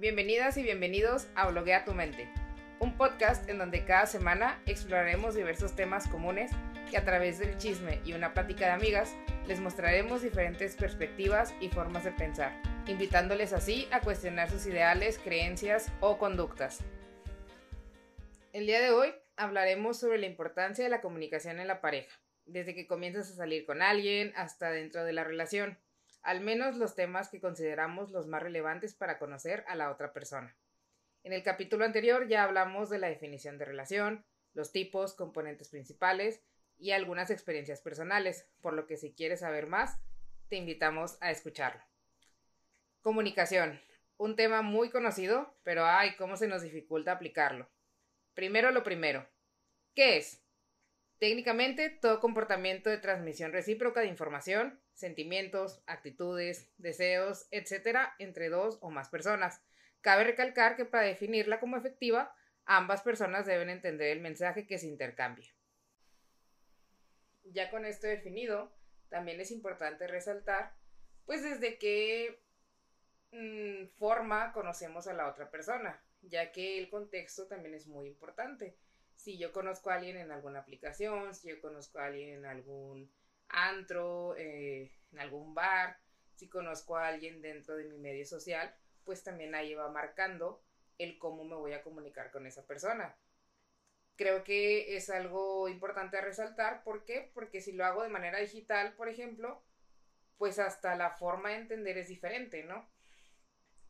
[0.00, 2.28] Bienvenidas y bienvenidos a Bloguea tu mente,
[2.78, 6.52] un podcast en donde cada semana exploraremos diversos temas comunes
[6.88, 9.16] que a través del chisme y una plática de amigas
[9.48, 15.90] les mostraremos diferentes perspectivas y formas de pensar, invitándoles así a cuestionar sus ideales, creencias
[15.98, 16.78] o conductas.
[18.52, 22.72] El día de hoy hablaremos sobre la importancia de la comunicación en la pareja, desde
[22.72, 25.76] que comienzas a salir con alguien hasta dentro de la relación,
[26.22, 30.56] al menos los temas que consideramos los más relevantes para conocer a la otra persona.
[31.22, 36.42] En el capítulo anterior ya hablamos de la definición de relación, los tipos, componentes principales
[36.78, 39.98] y algunas experiencias personales, por lo que si quieres saber más,
[40.48, 41.82] te invitamos a escucharlo.
[43.02, 43.80] Comunicación,
[44.16, 47.68] un tema muy conocido, pero ay, cómo se nos dificulta aplicarlo.
[48.34, 49.28] Primero lo primero.
[49.94, 50.42] ¿Qué es?
[51.18, 58.90] Técnicamente, todo comportamiento de transmisión recíproca de información, sentimientos, actitudes, deseos, etc., entre dos o
[58.90, 59.62] más personas.
[60.00, 62.34] Cabe recalcar que para definirla como efectiva,
[62.64, 65.48] ambas personas deben entender el mensaje que se intercambia.
[67.44, 68.72] Ya con esto definido,
[69.08, 70.74] también es importante resaltar,
[71.26, 72.42] pues desde qué
[73.30, 78.76] mm, forma conocemos a la otra persona, ya que el contexto también es muy importante
[79.14, 83.10] si yo conozco a alguien en alguna aplicación, si yo conozco a alguien en algún
[83.48, 85.98] antro, eh, en algún bar,
[86.34, 88.74] si conozco a alguien dentro de mi medio social,
[89.04, 90.62] pues también ahí va marcando
[90.98, 93.16] el cómo me voy a comunicar con esa persona.
[94.16, 96.82] Creo que es algo importante a resaltar.
[96.82, 97.30] ¿Por qué?
[97.34, 99.62] Porque si lo hago de manera digital, por ejemplo,
[100.36, 102.88] pues hasta la forma de entender es diferente, ¿no?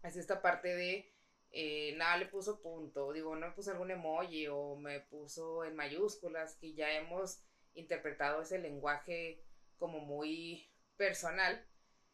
[0.02, 1.12] Es esta parte de
[1.50, 5.74] eh, nada le puso punto, digo, no me puso algún emoji o me puso en
[5.74, 7.42] mayúsculas, que ya hemos
[7.74, 9.42] interpretado ese lenguaje
[9.78, 11.66] como muy personal.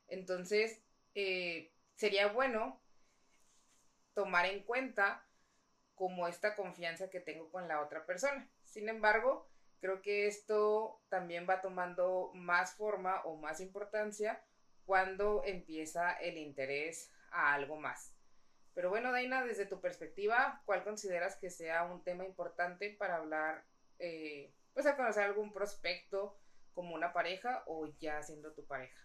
[0.08, 0.82] Entonces,
[1.14, 2.80] eh, sería bueno
[4.14, 5.26] tomar en cuenta
[5.94, 8.48] como esta confianza que tengo con la otra persona.
[8.64, 9.48] Sin embargo,
[9.80, 14.44] creo que esto también va tomando más forma o más importancia
[14.86, 18.14] cuando empieza el interés a algo más.
[18.74, 23.64] Pero bueno, Daina, desde tu perspectiva, ¿cuál consideras que sea un tema importante para hablar,
[23.98, 26.36] eh, pues a conocer algún prospecto
[26.74, 29.00] como una pareja o ya siendo tu pareja?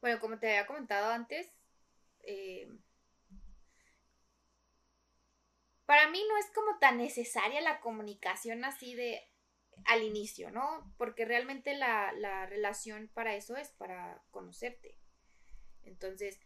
[0.00, 1.50] Bueno, como te había comentado antes,
[2.22, 2.68] eh,
[5.86, 9.22] para mí no es como tan necesaria la comunicación así de
[9.86, 10.94] al inicio, ¿no?
[10.96, 14.96] Porque realmente la, la relación para eso es, para conocerte.
[15.82, 16.38] Entonces,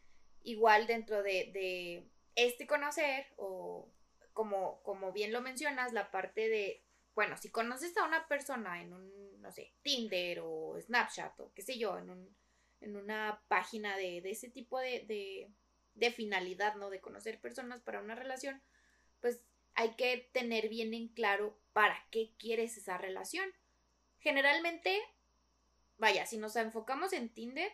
[0.42, 3.88] igual dentro de, este conocer o
[4.32, 6.84] como, como bien lo mencionas, la parte de,
[7.18, 11.62] bueno, si conoces a una persona en un, no sé, Tinder o Snapchat o qué
[11.62, 12.36] sé yo, en, un,
[12.80, 15.50] en una página de, de ese tipo de,
[15.96, 16.90] de, finalidad, ¿no?
[16.90, 18.62] De conocer personas para una relación,
[19.18, 19.40] pues
[19.74, 23.52] hay que tener bien en claro para qué quieres esa relación.
[24.20, 24.96] Generalmente,
[25.96, 27.72] vaya, si nos enfocamos en Tinder,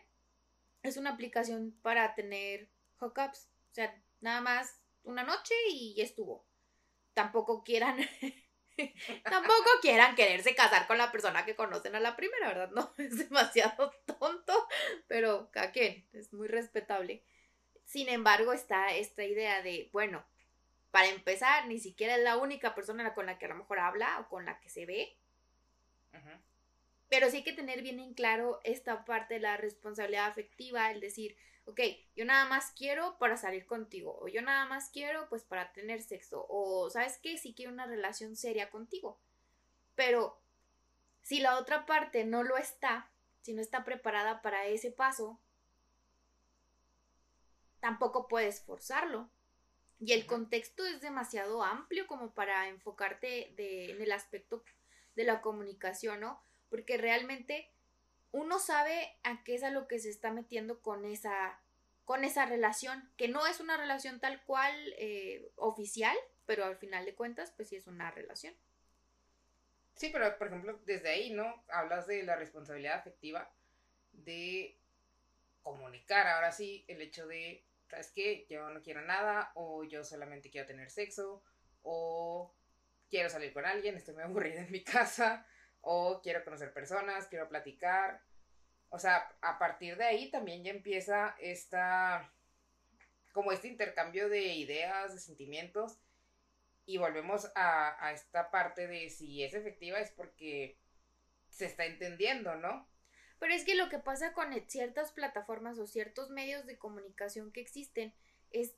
[0.82, 3.50] es una aplicación para tener hookups.
[3.72, 6.46] O sea, nada más una noche y estuvo.
[7.12, 7.98] Tampoco quieran.
[9.24, 12.70] tampoco quieran quererse casar con la persona que conocen a la primera, ¿verdad?
[12.70, 14.68] No, es demasiado tonto,
[15.06, 17.22] pero cada quien, es muy respetable.
[17.84, 20.24] Sin embargo, está esta idea de, bueno,
[20.90, 24.20] para empezar, ni siquiera es la única persona con la que a lo mejor habla
[24.20, 25.16] o con la que se ve.
[27.08, 31.00] Pero sí hay que tener bien en claro esta parte de la responsabilidad afectiva, el
[31.00, 31.36] decir,
[31.66, 31.80] ok,
[32.14, 36.02] yo nada más quiero para salir contigo, o yo nada más quiero pues para tener
[36.02, 39.18] sexo, o sabes qué, sí quiero una relación seria contigo.
[39.94, 40.40] Pero
[41.22, 43.10] si la otra parte no lo está,
[43.42, 45.40] si no está preparada para ese paso,
[47.80, 49.30] tampoco puedes forzarlo.
[50.00, 54.64] Y el contexto es demasiado amplio como para enfocarte de, en el aspecto
[55.14, 56.42] de la comunicación, ¿no?
[56.74, 57.70] porque realmente
[58.34, 61.60] uno sabe a qué es a lo que se está metiendo con esa,
[62.04, 67.04] con esa relación, que no es una relación tal cual eh, oficial, pero al final
[67.04, 68.52] de cuentas, pues sí es una relación.
[69.94, 71.64] Sí, pero por ejemplo, desde ahí, ¿no?
[71.68, 73.48] Hablas de la responsabilidad afectiva
[74.10, 74.80] de
[75.62, 76.26] comunicar.
[76.26, 78.46] Ahora sí, el hecho de, ¿sabes qué?
[78.50, 81.44] Yo no quiero nada, o yo solamente quiero tener sexo,
[81.82, 82.52] o
[83.08, 85.46] quiero salir con alguien, estoy muy aburrida en mi casa,
[85.84, 88.22] o quiero conocer personas, quiero platicar.
[88.90, 92.32] O sea, a partir de ahí también ya empieza esta,
[93.32, 95.98] como este intercambio de ideas, de sentimientos,
[96.86, 100.78] y volvemos a, a esta parte de si es efectiva es porque
[101.48, 102.88] se está entendiendo, ¿no?
[103.38, 107.60] Pero es que lo que pasa con ciertas plataformas o ciertos medios de comunicación que
[107.60, 108.14] existen
[108.50, 108.76] es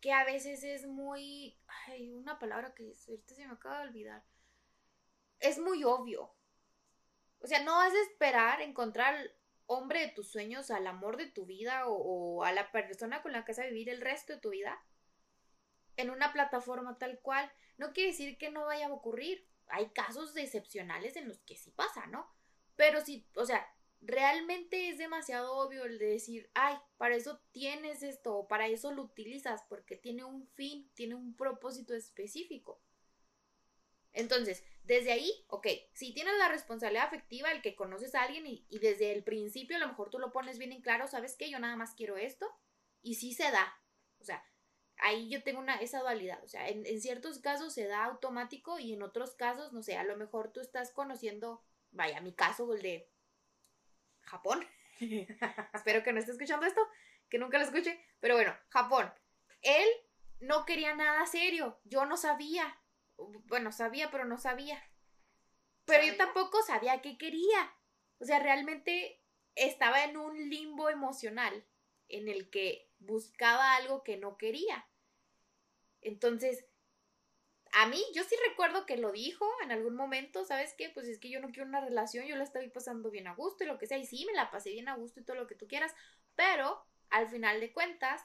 [0.00, 4.22] que a veces es muy, ay, una palabra que ahorita se me acaba de olvidar,
[5.40, 6.34] es muy obvio.
[7.40, 9.32] O sea, no vas a esperar encontrar al
[9.66, 13.44] hombre de tus sueños, al amor de tu vida o, a la persona con la
[13.44, 14.82] que vas a vivir el resto de tu vida
[15.96, 17.50] en una plataforma tal cual.
[17.76, 19.46] No quiere decir que no vaya a ocurrir.
[19.68, 22.28] Hay casos excepcionales en los que sí pasa, ¿no?
[22.76, 23.68] Pero sí, o sea,
[24.00, 28.92] realmente es demasiado obvio el de decir, ay, para eso tienes esto o para eso
[28.92, 32.80] lo utilizas porque tiene un fin, tiene un propósito específico.
[34.18, 38.66] Entonces, desde ahí, ok, si tienes la responsabilidad afectiva, el que conoces a alguien y,
[38.80, 41.48] desde el principio a lo mejor tú lo pones bien en claro, ¿sabes qué?
[41.48, 42.52] Yo nada más quiero esto
[43.00, 43.80] y sí se da.
[44.18, 44.44] O sea,
[44.96, 46.42] ahí yo tengo una, esa dualidad.
[46.42, 49.96] O sea, en, en ciertos casos se da automático y en otros casos, no sé,
[49.96, 51.62] a lo mejor tú estás conociendo,
[51.92, 53.08] vaya, mi caso, el de
[54.22, 54.66] Japón.
[55.74, 56.80] Espero que no esté escuchando esto,
[57.28, 58.04] que nunca lo escuche.
[58.18, 59.12] Pero bueno, Japón.
[59.62, 59.86] Él
[60.40, 61.78] no quería nada serio.
[61.84, 62.76] Yo no sabía.
[63.18, 64.82] Bueno, sabía, pero no sabía.
[65.84, 67.74] Pero yo tampoco sabía qué quería.
[68.18, 69.20] O sea, realmente
[69.54, 71.64] estaba en un limbo emocional
[72.08, 74.86] en el que buscaba algo que no quería.
[76.00, 76.66] Entonces,
[77.72, 80.90] a mí, yo sí recuerdo que lo dijo en algún momento, ¿sabes qué?
[80.90, 83.64] Pues es que yo no quiero una relación, yo la estoy pasando bien a gusto
[83.64, 85.46] y lo que sea, y sí, me la pasé bien a gusto y todo lo
[85.46, 85.94] que tú quieras,
[86.34, 88.24] pero al final de cuentas,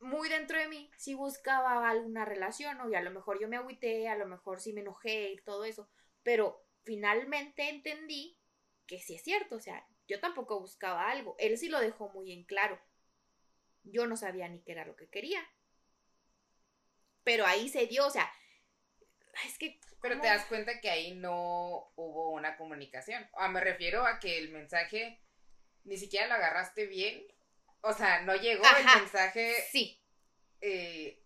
[0.00, 3.56] muy dentro de mí, sí buscaba alguna relación, o y a lo mejor yo me
[3.56, 5.88] agüité, a lo mejor sí me enojé y todo eso,
[6.22, 8.38] pero finalmente entendí
[8.86, 12.32] que sí es cierto, o sea, yo tampoco buscaba algo, él sí lo dejó muy
[12.32, 12.80] en claro,
[13.84, 15.46] yo no sabía ni qué era lo que quería,
[17.22, 18.32] pero ahí se dio, o sea,
[19.46, 19.78] es que...
[20.02, 23.28] Pero te das cuenta que ahí no hubo una comunicación.
[23.32, 25.20] O me refiero a que el mensaje
[25.84, 27.22] ni siquiera lo agarraste bien.
[27.82, 29.54] O sea, no llegó el mensaje.
[29.70, 30.02] Sí.
[30.60, 31.20] Eh,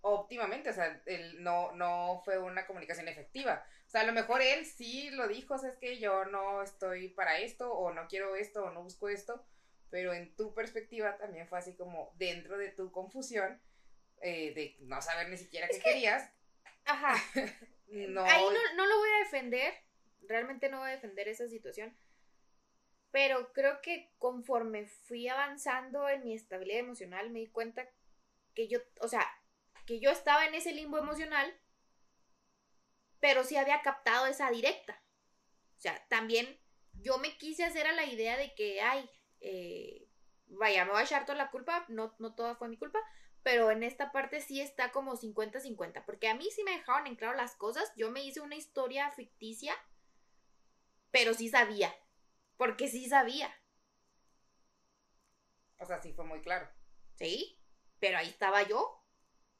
[0.00, 3.64] óptimamente, o sea, el, no, no fue una comunicación efectiva.
[3.86, 6.62] O sea, a lo mejor él sí lo dijo, o sea, es que yo no
[6.62, 9.44] estoy para esto, o no quiero esto, o no busco esto,
[9.90, 13.60] pero en tu perspectiva también fue así como dentro de tu confusión,
[14.20, 16.30] eh, de no saber ni siquiera qué querías.
[16.84, 17.14] Ajá.
[17.88, 18.24] no...
[18.24, 18.44] Ahí
[18.76, 19.74] no, lo voy a defender,
[20.22, 21.96] realmente no voy a defender esa situación,
[23.10, 27.88] pero creo que conforme fui avanzando en mi estabilidad emocional me di cuenta
[28.54, 29.26] que yo, o sea,
[29.86, 31.58] que yo estaba en ese limbo emocional,
[33.20, 35.02] pero sí había captado esa directa.
[35.76, 36.60] O sea, también
[36.92, 39.08] yo me quise hacer a la idea de que, ay,
[39.40, 40.08] eh,
[40.46, 43.00] vaya, me voy a echar toda la culpa, no, no toda fue mi culpa,
[43.42, 47.16] pero en esta parte sí está como 50-50, porque a mí sí me dejaron en
[47.16, 49.74] claro las cosas, yo me hice una historia ficticia,
[51.10, 51.94] pero sí sabía,
[52.58, 53.50] porque sí sabía.
[55.78, 56.68] O sea, sí fue muy claro.
[57.14, 57.58] Sí,
[57.98, 59.02] pero ahí estaba yo,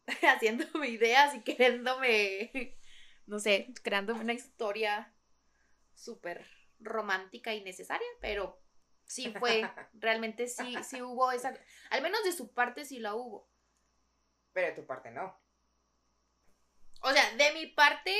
[0.22, 2.76] haciéndome ideas y queriéndome,
[3.24, 5.14] no sé, creándome una historia
[5.94, 6.46] súper
[6.80, 8.60] romántica y necesaria, pero
[9.06, 9.62] sí fue,
[9.94, 11.56] realmente sí, sí hubo esa,
[11.90, 13.48] al menos de su parte sí la hubo.
[14.52, 15.40] Pero de tu parte no.
[17.02, 18.12] O sea, de mi parte.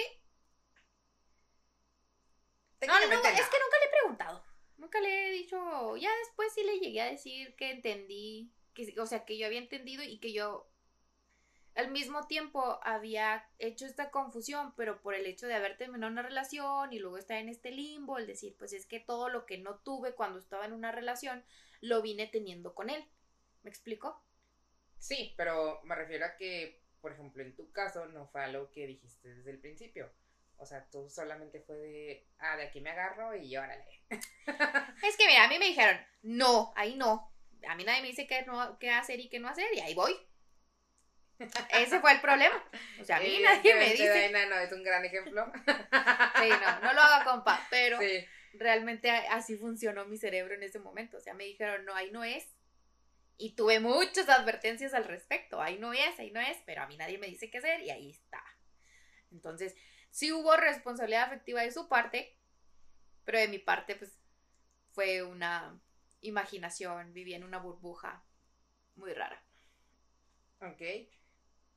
[2.87, 4.48] No, no, no, es que nunca le he preguntado.
[4.79, 5.97] Nunca le he dicho.
[5.97, 8.51] Ya después sí le llegué a decir que entendí.
[8.75, 10.69] Que, o sea, que yo había entendido y que yo
[11.75, 16.23] al mismo tiempo había hecho esta confusión, pero por el hecho de haber terminado una
[16.23, 19.59] relación y luego estar en este limbo, el decir, pues es que todo lo que
[19.59, 21.45] no tuve cuando estaba en una relación,
[21.81, 23.05] lo vine teniendo con él.
[23.63, 24.21] ¿Me explico?
[24.99, 28.89] Sí, pero me refiero a que, por ejemplo, en tu caso no fue algo que
[28.89, 30.11] dijiste desde el principio.
[30.59, 33.85] O sea, tú solamente fue de, ah, de aquí me agarro y órale.
[34.11, 37.33] es que mira, a mí me dijeron, no, ahí no.
[37.69, 39.95] A mí nadie me dice qué, no, qué hacer y qué no hacer y ahí
[39.95, 40.15] voy.
[41.71, 42.63] Ese fue el problema.
[43.01, 44.31] O sea, a mí nadie me dice.
[44.49, 45.51] no, es un gran ejemplo.
[45.55, 47.99] sí, no, no lo haga compa, pero
[48.55, 51.19] realmente así funcionó mi cerebro en ese momento.
[51.19, 52.45] O sea, me dijeron, no, ahí no es.
[53.37, 55.63] Y tuve muchas advertencias al respecto.
[55.63, 57.91] Ahí no es, ahí no es, pero a mí nadie me dice qué hacer y
[57.91, 58.43] ahí está.
[59.31, 59.77] Entonces,
[60.11, 62.37] sí hubo responsabilidad afectiva de su parte,
[63.25, 64.19] pero de mi parte, pues,
[64.91, 65.81] fue una
[66.21, 68.25] imaginación, viví en una burbuja
[68.97, 69.43] muy rara.
[70.61, 70.83] Ok.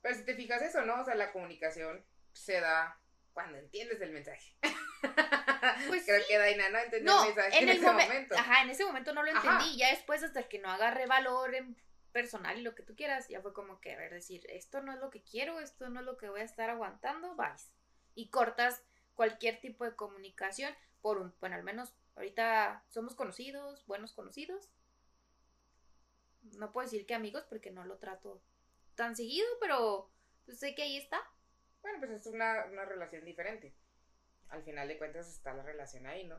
[0.00, 1.00] Pero si te fijas eso, ¿no?
[1.00, 3.00] O sea, la comunicación se da
[3.32, 4.56] cuando entiendes el mensaje.
[5.86, 8.36] Pues Creo que Daina no entendió el mensaje en, ese momento.
[8.36, 9.76] Ajá, en ese momento no lo entendí.
[9.76, 11.76] Ya después, hasta que no agarré valor en
[12.10, 14.92] personal y lo que tú quieras, ya fue como que, a ver, decir, esto no
[14.92, 17.71] es lo que quiero, esto no es lo que voy a estar aguantando, vais.
[18.14, 18.82] Y cortas
[19.14, 24.70] cualquier tipo de comunicación por un, bueno, al menos ahorita somos conocidos, buenos conocidos.
[26.58, 28.42] No puedo decir que amigos porque no lo trato
[28.94, 30.10] tan seguido, pero
[30.44, 31.20] pues, sé que ahí está.
[31.82, 33.74] Bueno, pues es una, una relación diferente.
[34.48, 36.38] Al final de cuentas está la relación ahí, ¿no?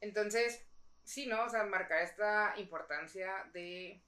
[0.00, 0.66] Entonces,
[1.04, 1.44] sí, ¿no?
[1.44, 4.02] O sea, marcar esta importancia de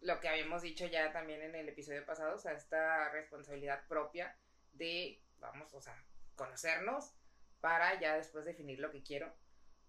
[0.00, 4.36] lo que habíamos dicho ya también en el episodio pasado, o sea, esta responsabilidad propia
[4.72, 6.02] de, vamos, o sea,
[6.34, 7.14] conocernos
[7.60, 9.32] para ya después definir lo que quiero.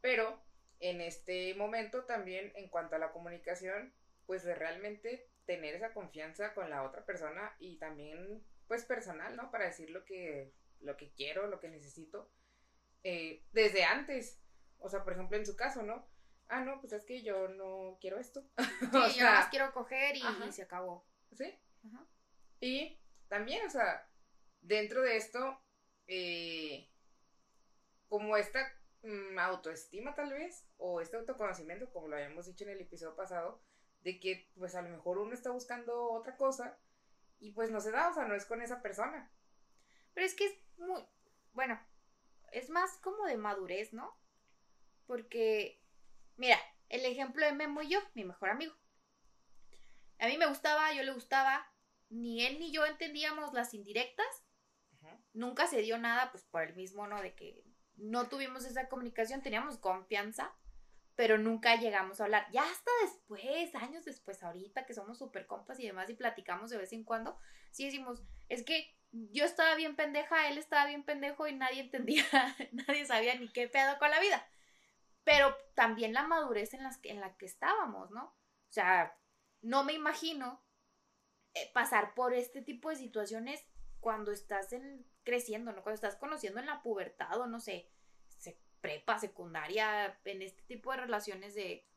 [0.02, 0.44] Pero
[0.80, 3.94] en este momento también en cuanto a la comunicación,
[4.26, 9.52] pues de realmente tener esa confianza con la otra persona y también pues personal, ¿no?
[9.52, 12.32] Para decir lo que, lo que quiero, lo que necesito,
[13.04, 14.42] eh, desde antes.
[14.80, 16.08] O sea, por ejemplo, en su caso, ¿no?
[16.48, 18.44] Ah, no, pues es que yo no quiero esto.
[19.14, 21.06] Sí, yo más quiero coger y, se acabó.
[21.36, 21.58] Sí.
[22.60, 24.08] Y también, o sea,
[24.64, 25.62] dentro de esto,
[26.08, 26.90] eh,
[28.08, 28.60] como esta
[29.04, 33.62] mm, autoestima tal vez, o este autoconocimiento, como lo habíamos dicho en el episodio pasado,
[34.02, 36.78] de que pues a lo mejor uno está buscando otra cosa
[37.40, 39.32] y pues no se da, o sea, no es con esa persona.
[40.14, 41.02] Pero es que es muy,
[41.54, 41.80] bueno,
[42.52, 44.18] es más como de madurez, ¿no?
[45.06, 45.82] Porque,
[46.38, 48.74] mira, el ejemplo de Memo y yo, mi mejor amigo.
[50.20, 51.68] A mí me gustaba, yo le gustaba,
[52.10, 54.43] ni él ni yo entendíamos las indirectas.
[55.34, 57.22] Nunca se dio nada, pues por el mismo, ¿no?
[57.22, 57.64] De que
[57.96, 60.54] no tuvimos esa comunicación, teníamos confianza,
[61.16, 62.48] pero nunca llegamos a hablar.
[62.52, 66.78] Ya hasta después, años después, ahorita que somos súper compas y demás y platicamos de
[66.78, 67.38] vez en cuando,
[67.72, 72.26] sí decimos, es que yo estaba bien pendeja, él estaba bien pendejo y nadie entendía,
[72.72, 74.48] nadie sabía ni qué pedo con la vida.
[75.24, 78.26] Pero también la madurez en, las en la que estábamos, ¿no?
[78.26, 79.18] O sea,
[79.62, 80.62] no me imagino
[81.54, 83.64] eh, pasar por este tipo de situaciones
[84.00, 85.84] cuando estás en, creciendo, ¿no?
[85.84, 87.90] Cuando estás conociendo en la pubertad o no sé,
[88.84, 91.88] prepa, secundaria, en este tipo de relaciones de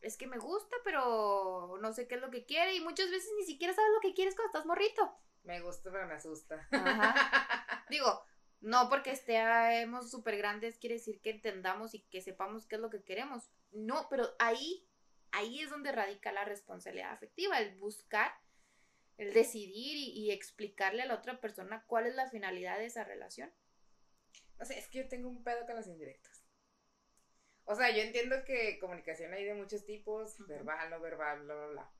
[0.00, 3.30] es que me gusta, pero no sé qué es lo que quiere y muchas veces
[3.36, 5.12] ni siquiera sabes lo que quieres cuando estás morrito.
[5.42, 6.68] Me gusta, pero me asusta.
[7.90, 8.22] Digo,
[8.60, 12.90] no porque estemos súper grandes quiere decir que entendamos y que sepamos qué es lo
[12.90, 13.50] que queremos.
[13.72, 14.86] No, pero ahí,
[15.32, 18.32] ahí es donde radica la responsabilidad afectiva, el buscar,
[19.18, 23.04] el decidir y, y explicarle a la otra persona cuál es la finalidad de esa
[23.04, 23.52] relación.
[24.58, 26.44] No sé, es que yo tengo un pedo con las indirectas.
[27.64, 31.66] O sea, yo entiendo que comunicación hay de muchos tipos, verbal, no verbal, bla, bla,
[31.66, 31.92] bla.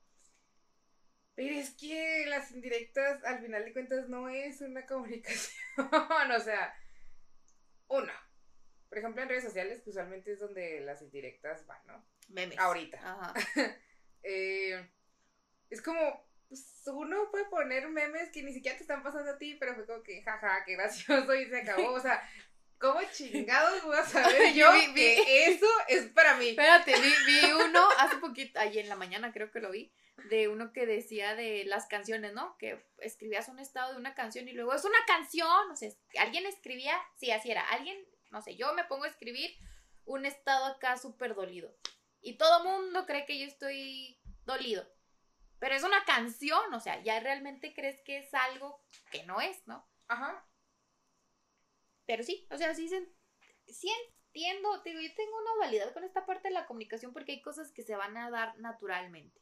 [1.35, 5.63] Pero es que las indirectas, al final de cuentas, no es una comunicación.
[6.35, 6.75] o sea,
[7.87, 8.13] una.
[8.89, 12.03] Por ejemplo, en redes sociales, usualmente es donde las indirectas van, ¿no?
[12.29, 12.57] Memes.
[12.57, 12.97] Ahorita.
[13.03, 13.33] Ajá.
[14.23, 14.89] eh,
[15.69, 19.55] es como, pues uno puede poner memes que ni siquiera te están pasando a ti,
[19.59, 21.93] pero fue como que, jaja, qué gracioso y se acabó.
[21.93, 22.21] O sea,
[22.79, 26.49] ¿Cómo chingados voy a saber yo vi, que eso es para mí?
[26.49, 29.91] Espérate, vi, vi uno hace poquito, ahí en la mañana creo que lo vi,
[30.29, 32.57] de uno que decía de las canciones, ¿no?
[32.57, 35.89] Que escribías un estado de una canción y luego es una canción, o sea,
[36.19, 37.97] alguien escribía, sí, así era, alguien,
[38.31, 39.51] no sé, yo me pongo a escribir
[40.05, 41.75] un estado acá súper dolido
[42.21, 44.89] y todo mundo cree que yo estoy dolido,
[45.59, 49.67] pero es una canción, o sea, ya realmente crees que es algo que no es,
[49.67, 49.87] ¿no?
[50.07, 50.45] Ajá.
[52.05, 52.89] Pero sí, o sea, sí,
[53.67, 53.91] sí
[54.29, 57.71] entiendo, digo, yo tengo una dualidad con esta parte de la comunicación porque hay cosas
[57.71, 59.41] que se van a dar naturalmente.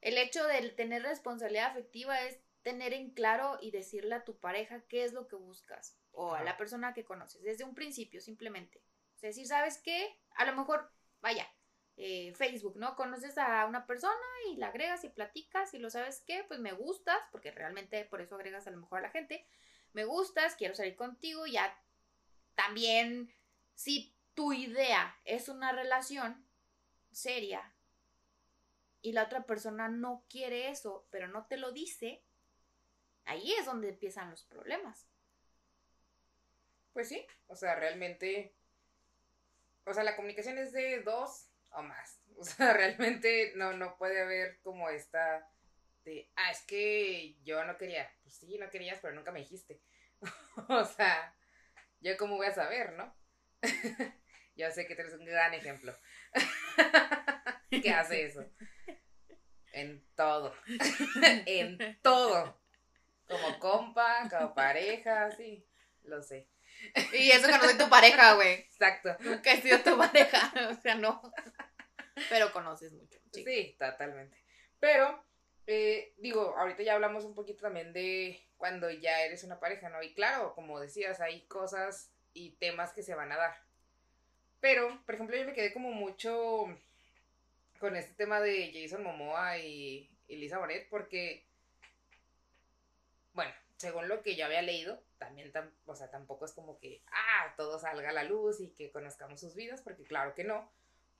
[0.00, 4.84] El hecho de tener responsabilidad afectiva es tener en claro y decirle a tu pareja
[4.88, 8.82] qué es lo que buscas o a la persona que conoces desde un principio simplemente.
[9.14, 11.46] O sea, si sabes qué, a lo mejor, vaya,
[11.98, 12.94] eh, Facebook, ¿no?
[12.94, 14.14] Conoces a una persona
[14.50, 18.20] y la agregas y platicas y lo sabes qué, pues me gustas, porque realmente por
[18.20, 19.46] eso agregas a lo mejor a la gente,
[19.94, 21.74] me gustas, quiero salir contigo, ya
[22.54, 23.32] también
[23.74, 26.46] si tu idea es una relación
[27.10, 27.72] seria
[29.00, 32.22] y la otra persona no quiere eso, pero no te lo dice,
[33.24, 35.06] ahí es donde empiezan los problemas.
[36.92, 38.54] Pues sí, o sea, realmente,
[39.86, 42.20] o sea, la comunicación es de dos o más.
[42.38, 45.48] O sea, realmente no, no puede haber como esta
[46.06, 48.08] este, ah, es que yo no quería.
[48.22, 49.80] Pues sí, no querías, pero nunca me dijiste.
[50.68, 51.34] o sea,
[52.00, 53.12] yo cómo voy a saber, ¿no?
[54.54, 55.92] yo sé que tú eres un gran ejemplo.
[57.70, 58.48] ¿Qué hace eso?
[59.72, 60.54] En todo.
[61.46, 62.62] en todo.
[63.26, 65.68] Como compa, como pareja, sí.
[66.04, 66.48] Lo sé.
[67.14, 68.52] Y eso que no soy tu pareja, güey.
[68.52, 69.16] Exacto.
[69.20, 70.52] Nunca he sido tu pareja.
[70.70, 71.20] O sea, no.
[72.28, 73.18] Pero conoces mucho.
[73.32, 74.36] sí totalmente.
[74.80, 75.22] Pero
[75.66, 80.02] eh, digo, ahorita ya hablamos un poquito también de cuando ya eres una pareja, ¿no?
[80.02, 83.54] Y claro, como decías, hay cosas y temas que se van a dar.
[84.60, 86.66] Pero, por ejemplo, yo me quedé como mucho
[87.78, 91.46] con este tema de Jason Momoa y, Elisa Bonet, porque,
[93.32, 95.52] bueno, según lo que yo había leído, también,
[95.84, 99.40] o sea, tampoco es como que, ah, todo salga a la luz y que conozcamos
[99.40, 100.70] sus vidas, porque claro que no.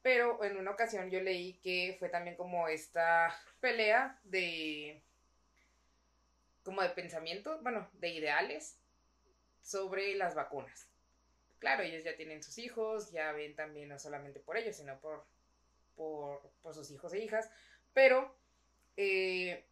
[0.07, 5.03] Pero en una ocasión yo leí que fue también como esta pelea de,
[6.63, 8.79] como de pensamiento, bueno, de ideales
[9.65, 10.87] sobre las vacunas.
[11.59, 15.25] Claro, ellos ya tienen sus hijos, ya ven también no solamente por ellos, sino por,
[15.97, 17.51] por, por sus hijos e hijas,
[17.93, 18.33] pero
[18.97, 19.65] eh,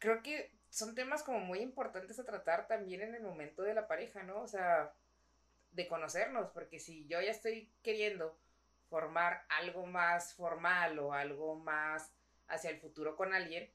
[0.00, 3.86] creo que son temas como muy importantes a tratar también en el momento de la
[3.86, 4.40] pareja, ¿no?
[4.40, 4.92] O sea,
[5.70, 8.36] de conocernos, porque si yo ya estoy queriendo
[8.88, 12.12] formar algo más formal o algo más
[12.48, 13.70] hacia el futuro con alguien,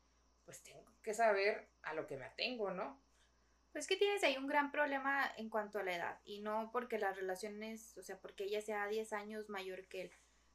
[0.45, 3.01] pues tengo que saber a lo que me atengo, ¿no?
[3.71, 6.97] Pues que tienes ahí un gran problema en cuanto a la edad, y no porque
[6.97, 10.11] las relaciones, o sea, porque ella sea 10 años mayor que él,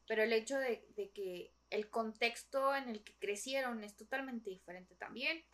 [0.06, 4.94] pero el hecho de, de que el contexto en el que crecieron es totalmente diferente
[4.94, 5.44] también.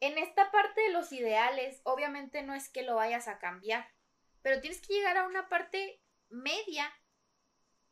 [0.00, 3.88] En esta parte de los ideales, obviamente no es que lo vayas a cambiar,
[4.42, 6.90] pero tienes que llegar a una parte media.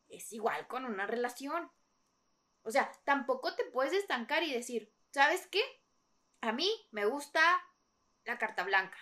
[0.08, 1.70] Es igual con una relación.
[2.62, 5.62] O sea, tampoco te puedes estancar y decir, ¿sabes qué?
[6.40, 7.40] A mí me gusta
[8.24, 8.98] la carta blanca.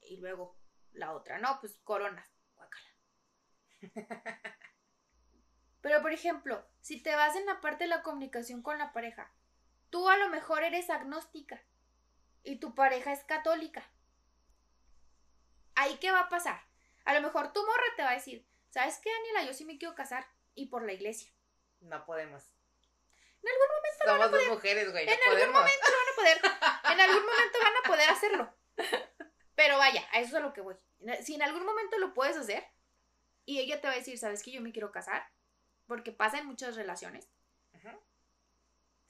[0.00, 0.56] Y luego
[0.92, 2.28] la otra, no, pues coronas.
[5.80, 9.32] Pero, por ejemplo, si te vas en la parte de la comunicación con la pareja,
[9.90, 11.62] tú a lo mejor eres agnóstica
[12.44, 13.90] y tu pareja es católica.
[15.74, 16.62] ¿Ahí qué va a pasar?
[17.04, 19.44] A lo mejor tu morra te va a decir, ¿sabes qué, Daniela?
[19.44, 21.32] Yo sí me quiero casar y por la iglesia.
[21.80, 22.42] No podemos.
[23.42, 25.04] En algún momento Somos dos mujeres, güey.
[25.08, 26.40] en algún momento van a poder.
[26.92, 28.54] En algún momento van a poder hacerlo.
[29.54, 30.76] Pero vaya, a eso es a lo que voy.
[31.22, 32.64] Si en algún momento lo puedes hacer
[33.44, 34.52] y ella te va a decir, ¿sabes qué?
[34.52, 35.28] Yo me quiero casar.
[35.86, 37.28] Porque pasa en muchas relaciones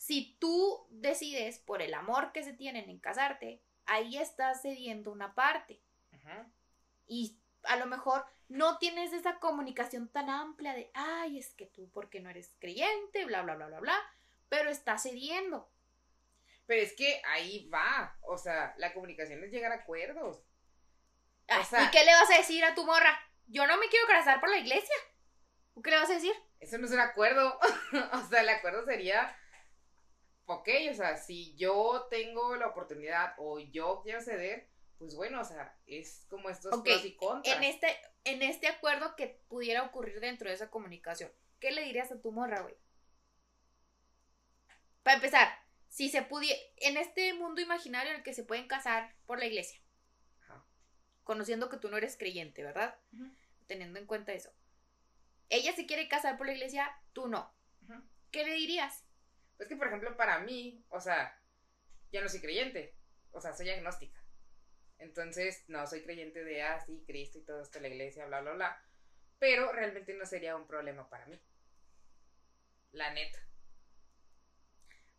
[0.02, 5.36] si tú decides por el amor que se tienen en casarte, ahí estás cediendo una
[5.36, 5.80] parte.
[7.06, 11.90] Y a lo mejor no tienes esa comunicación tan amplia de, ay, es que tú
[11.90, 13.98] porque no eres creyente, bla, bla, bla, bla, bla,
[14.48, 15.70] pero estás cediendo.
[16.66, 20.42] Pero es que ahí va, o sea, la comunicación es llegar a acuerdos.
[21.48, 23.18] ¿Y qué le vas a decir a tu morra?
[23.46, 24.94] Yo no me quiero casar por la iglesia.
[25.82, 26.32] ¿Qué le vas a decir?
[26.60, 27.58] Eso no es un acuerdo.
[28.12, 29.36] o sea, el acuerdo sería
[30.46, 34.68] ok, o sea, si yo tengo la oportunidad o yo quiero ceder,
[35.02, 37.56] pues bueno, o sea, es como estos pros y contras.
[37.56, 37.88] En este,
[38.22, 42.30] en este acuerdo que pudiera ocurrir dentro de esa comunicación, ¿qué le dirías a tu
[42.30, 42.76] morra, güey?
[45.02, 45.48] Para empezar,
[45.88, 49.46] si se pudiera, en este mundo imaginario en el que se pueden casar por la
[49.46, 49.80] iglesia,
[51.24, 52.96] conociendo que tú no eres creyente, ¿verdad?
[53.66, 54.54] Teniendo en cuenta eso.
[55.48, 57.52] Ella se quiere casar por la iglesia, tú no.
[58.30, 59.04] ¿Qué le dirías?
[59.58, 61.42] Es que, por ejemplo, para mí, o sea,
[62.12, 62.94] ya no soy creyente,
[63.32, 64.21] o sea, soy agnóstica.
[65.02, 68.52] Entonces, no soy creyente de, ah, sí, Cristo y todo esto, la iglesia, bla, bla,
[68.52, 68.82] bla.
[69.38, 71.40] Pero realmente no sería un problema para mí.
[72.92, 73.38] La neta.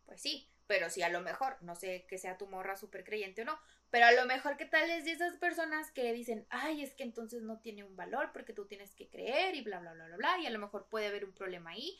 [0.06, 3.42] Pues sí, pero si a lo mejor, no sé que sea tu morra súper creyente
[3.42, 3.58] o no,
[3.90, 7.02] pero a lo mejor que tal es de esas personas que dicen, ay, es que
[7.02, 10.16] entonces no tiene un valor porque tú tienes que creer y bla, bla, bla, bla,
[10.16, 11.98] bla, y a lo mejor puede haber un problema ahí,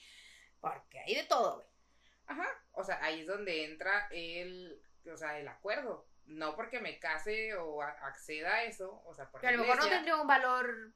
[0.61, 1.69] porque hay de todo, güey.
[2.27, 6.09] Ajá, o sea, ahí es donde entra el, o sea, el acuerdo.
[6.27, 9.47] No porque me case o acceda a eso, o sea, porque...
[9.47, 10.95] a lo mejor no tendría un valor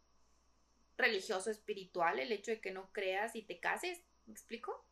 [0.96, 4.86] religioso, espiritual, el hecho de que no creas y te cases, ¿me explico?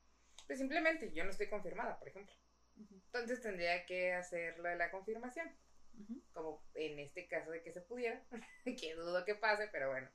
[0.47, 2.35] Pues simplemente, yo no estoy confirmada, por ejemplo.
[2.77, 5.51] Entonces tendría que hacer lo de la confirmación.
[6.35, 8.23] Como en este caso de que se pudiera,
[8.65, 10.09] que dudo que pase, pero bueno.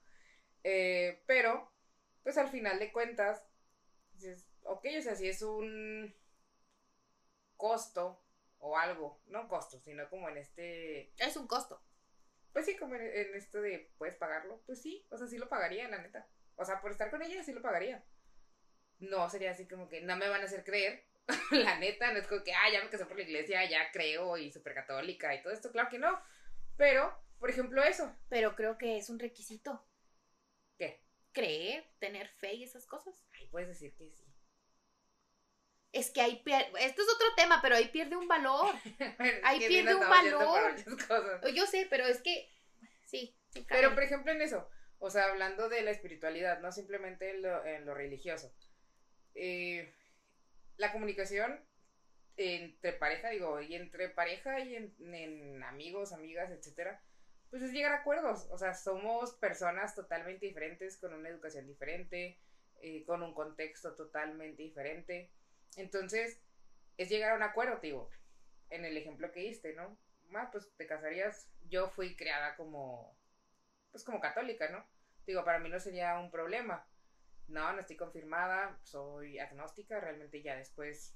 [0.64, 1.72] Eh, pero,
[2.22, 3.44] pues al final de cuentas,
[4.64, 6.16] ok, o sea, si es un
[7.58, 8.24] costo
[8.62, 11.12] o algo, no costo, sino como en este...
[11.17, 11.84] Es un costo.
[12.54, 14.62] Pues sí, como en, esto de, ¿puedes pagarlo?
[14.65, 16.28] Pues sí, o sea, sí lo pagaría, la neta.
[16.56, 18.04] O sea, por estar con ella sí lo pagaría.
[19.00, 21.06] No sería así como que no me van a hacer creer,
[21.52, 24.38] la neta, no es como que, ah, ya me casé por la iglesia, ya creo
[24.38, 26.21] y súper católica y todo esto, claro que no.
[26.78, 28.15] Pero, por ejemplo, eso.
[28.30, 29.84] Pero creo que es un requisito.
[30.78, 31.04] ¿Qué?
[31.32, 33.26] Creer, tener fe y esas cosas.
[33.34, 34.31] Ay, puedes decir que sí
[35.91, 38.73] es que ahí pierde, esto es otro tema, pero ahí pierde un valor.
[39.43, 40.75] ahí pierde un valor.
[41.54, 42.49] Yo sé, pero es que,
[43.06, 43.36] sí.
[43.67, 44.67] pero por ejemplo en eso,
[44.99, 48.54] o sea, hablando de la espiritualidad, no simplemente en lo, religioso.
[49.36, 49.91] Eh,
[50.77, 51.60] la comunicación
[52.38, 57.04] entre pareja, digo, y entre pareja y en, amigos, amigas, etcétera,
[57.49, 58.47] pues es llegar a acuerdos.
[58.51, 62.39] O sea, somos personas totalmente diferentes, con una educación diferente,
[62.82, 65.32] eh, con un contexto totalmente diferente.
[65.75, 66.39] Entonces,
[66.97, 68.10] es llegar a un acuerdo, digo,
[68.69, 69.97] en el ejemplo que diste, ¿no?
[70.34, 73.17] Ah, pues te casarías, yo fui creada como,
[73.91, 74.86] pues como católica, ¿no?
[75.25, 76.88] Digo, para mí no sería un problema.
[77.47, 81.15] No, no estoy confirmada, soy agnóstica, realmente ya después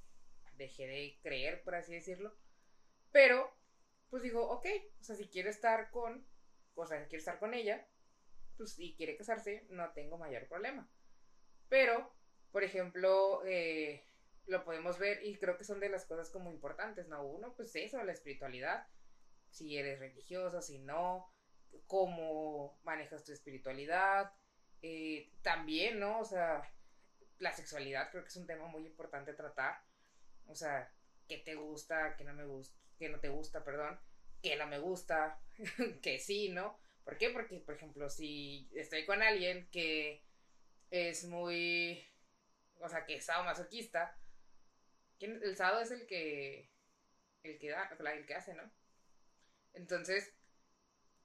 [0.57, 2.35] dejé de creer, por así decirlo.
[3.11, 3.55] Pero,
[4.09, 4.65] pues digo, ok,
[4.99, 6.25] o sea, si quiere estar con,
[6.75, 7.87] o sea, si quiere estar con ella,
[8.57, 10.89] pues y quiere casarse, no tengo mayor problema.
[11.69, 12.13] Pero,
[12.51, 14.03] por ejemplo, eh,
[14.47, 17.23] lo podemos ver y creo que son de las cosas como importantes, ¿no?
[17.23, 18.87] Uno, pues eso, la espiritualidad,
[19.49, 21.31] si eres religioso, si no,
[21.87, 24.33] cómo manejas tu espiritualidad,
[24.81, 26.19] eh, también, ¿no?
[26.19, 26.61] O sea,
[27.39, 29.83] la sexualidad creo que es un tema muy importante tratar,
[30.47, 30.91] o sea,
[31.27, 33.99] qué te gusta, qué no me gusta, qué no te gusta, perdón,
[34.41, 35.39] qué no me gusta,
[36.01, 36.79] que sí, ¿no?
[37.03, 37.29] ¿Por qué?
[37.29, 40.23] Porque, por ejemplo, si estoy con alguien que
[40.91, 42.03] es muy,
[42.79, 43.29] o sea, que es
[45.19, 46.71] masoquista, el sábado es el que,
[47.43, 48.69] el que da, el que hace, ¿no?
[49.73, 50.33] Entonces,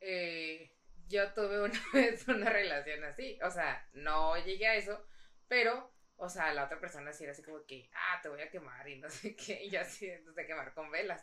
[0.01, 0.77] eh,
[1.09, 5.07] yo tuve una vez una relación así, o sea, no llegué a eso,
[5.49, 8.51] pero, o sea, la otra persona sí era así como que, ah, te voy a
[8.51, 11.23] quemar y no sé qué, y yo así, de quemar con velas.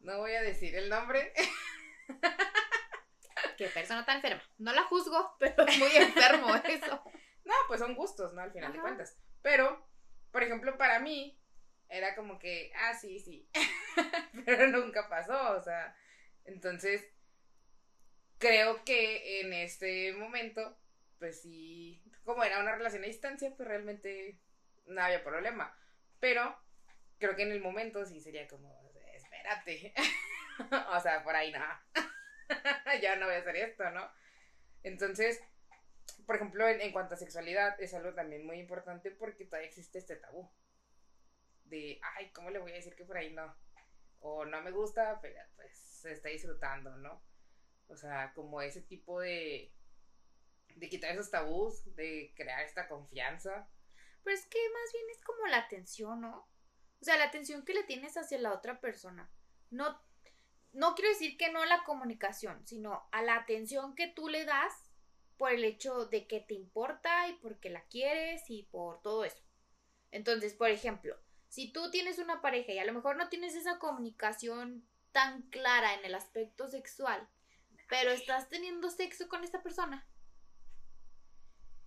[0.00, 1.32] No voy a decir el nombre.
[3.56, 4.42] Qué persona tan enferma.
[4.58, 7.02] No la juzgo, pero es muy enfermo eso.
[7.44, 8.42] No, pues son gustos, ¿no?
[8.42, 9.18] Al final de cuentas.
[9.42, 9.88] Pero,
[10.30, 11.37] por ejemplo, para mí,
[11.88, 13.48] era como que, ah, sí, sí.
[14.44, 15.96] pero nunca pasó, o sea.
[16.44, 17.04] Entonces,
[18.38, 20.78] creo que en este momento,
[21.18, 24.38] pues sí, como era una relación a distancia, pues realmente
[24.86, 25.76] no había problema.
[26.20, 26.56] Pero
[27.18, 29.94] creo que en el momento sí sería como, espérate.
[30.92, 31.84] o sea, por ahí nada.
[33.02, 34.10] ya no voy a hacer esto, ¿no?
[34.82, 35.40] Entonces,
[36.26, 40.16] por ejemplo, en, cuanto a sexualidad, es algo también muy importante porque todavía existe este
[40.16, 40.50] tabú.
[41.68, 43.54] De, ay, ¿cómo le voy a decir que por ahí no?
[44.20, 47.22] O no me gusta, pero pues se está disfrutando, ¿no?
[47.88, 49.72] O sea, como ese tipo de,
[50.74, 53.68] de quitar esos tabús, de crear esta confianza.
[54.22, 56.48] Pero es que más bien es como la atención, ¿no?
[57.00, 59.30] O sea, la atención que le tienes hacia la otra persona.
[59.70, 60.00] No,
[60.72, 64.44] no quiero decir que no a la comunicación, sino a la atención que tú le
[64.44, 64.72] das
[65.36, 69.42] por el hecho de que te importa y porque la quieres y por todo eso.
[70.10, 71.16] Entonces, por ejemplo,
[71.48, 75.94] si tú tienes una pareja y a lo mejor no tienes esa comunicación tan clara
[75.94, 77.28] en el aspecto sexual,
[77.88, 80.06] pero estás teniendo sexo con esta persona.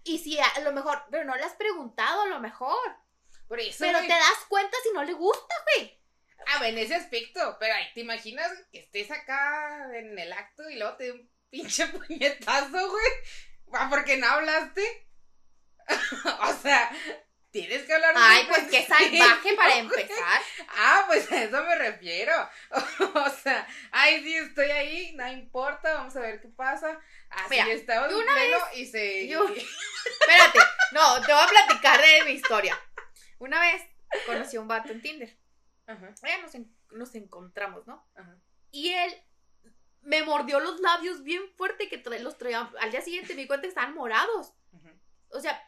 [0.04, 2.98] Y si a lo mejor, pero no le has preguntado a lo mejor.
[3.48, 6.00] Por eso, pero te das cuenta si no le gusta, güey.
[6.48, 10.78] Ah, en ese aspecto, pero ahí te imaginas que estés acá en el acto y
[10.78, 13.12] luego te dé un pinche puñetazo, güey.
[13.74, 15.08] Ah, porque no hablaste.
[16.42, 16.92] o sea,
[17.52, 18.14] tienes que hablar.
[18.16, 20.42] Ay, pues qué salvaje para empezar.
[20.70, 22.34] ah, pues a eso me refiero.
[23.16, 27.00] o sea, ay, sí, estoy ahí, no importa, vamos a ver qué pasa.
[27.30, 29.32] Así Mira, estaba de una vez, y se.
[29.32, 30.60] Espérate,
[30.92, 32.80] no, te voy a platicar de mi historia.
[33.40, 33.82] Una vez
[34.26, 35.38] conocí a un vato en Tinder.
[35.88, 36.14] Ajá.
[36.24, 36.54] Ya nos,
[36.92, 38.08] nos encontramos, ¿no?
[38.16, 38.38] Ajá.
[38.72, 39.14] Y él
[40.02, 42.72] me mordió los labios bien fuerte que los traía.
[42.80, 44.54] Al día siguiente me di cuenta que estaban morados.
[45.34, 45.62] O sea,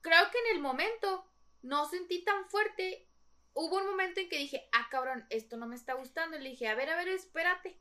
[0.00, 1.29] creo que en el momento
[1.62, 3.08] no sentí tan fuerte.
[3.52, 6.36] Hubo un momento en que dije, ah, cabrón, esto no me está gustando.
[6.36, 7.80] Y le dije, a ver, a ver, espérate.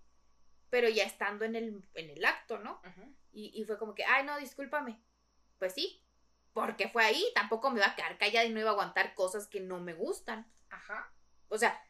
[0.70, 2.82] Pero ya estando en el, en el acto, ¿no?
[3.32, 5.02] Y, y, fue como que, ay, no, discúlpame.
[5.58, 6.04] Pues sí,
[6.54, 7.24] porque fue ahí.
[7.34, 9.94] Tampoco me iba a quedar callada y no iba a aguantar cosas que no me
[9.94, 10.52] gustan.
[10.70, 11.12] Ajá.
[11.48, 11.82] O sea,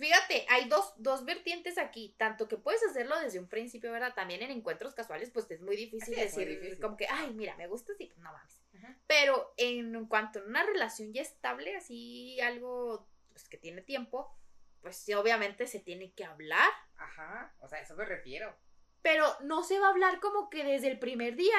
[0.00, 4.14] Fíjate, hay dos, dos vertientes aquí, tanto que puedes hacerlo desde un principio, ¿verdad?
[4.14, 7.92] También en encuentros casuales, pues es muy difícil decir, como que, ay, mira, me gusta,
[7.98, 8.58] sí, pues no mames.
[9.06, 14.34] Pero en cuanto a una relación ya estable, así algo pues, que tiene tiempo,
[14.80, 16.70] pues sí, obviamente se tiene que hablar.
[16.96, 18.56] Ajá, o sea, a eso me refiero.
[19.02, 21.58] Pero no se va a hablar como que desde el primer día.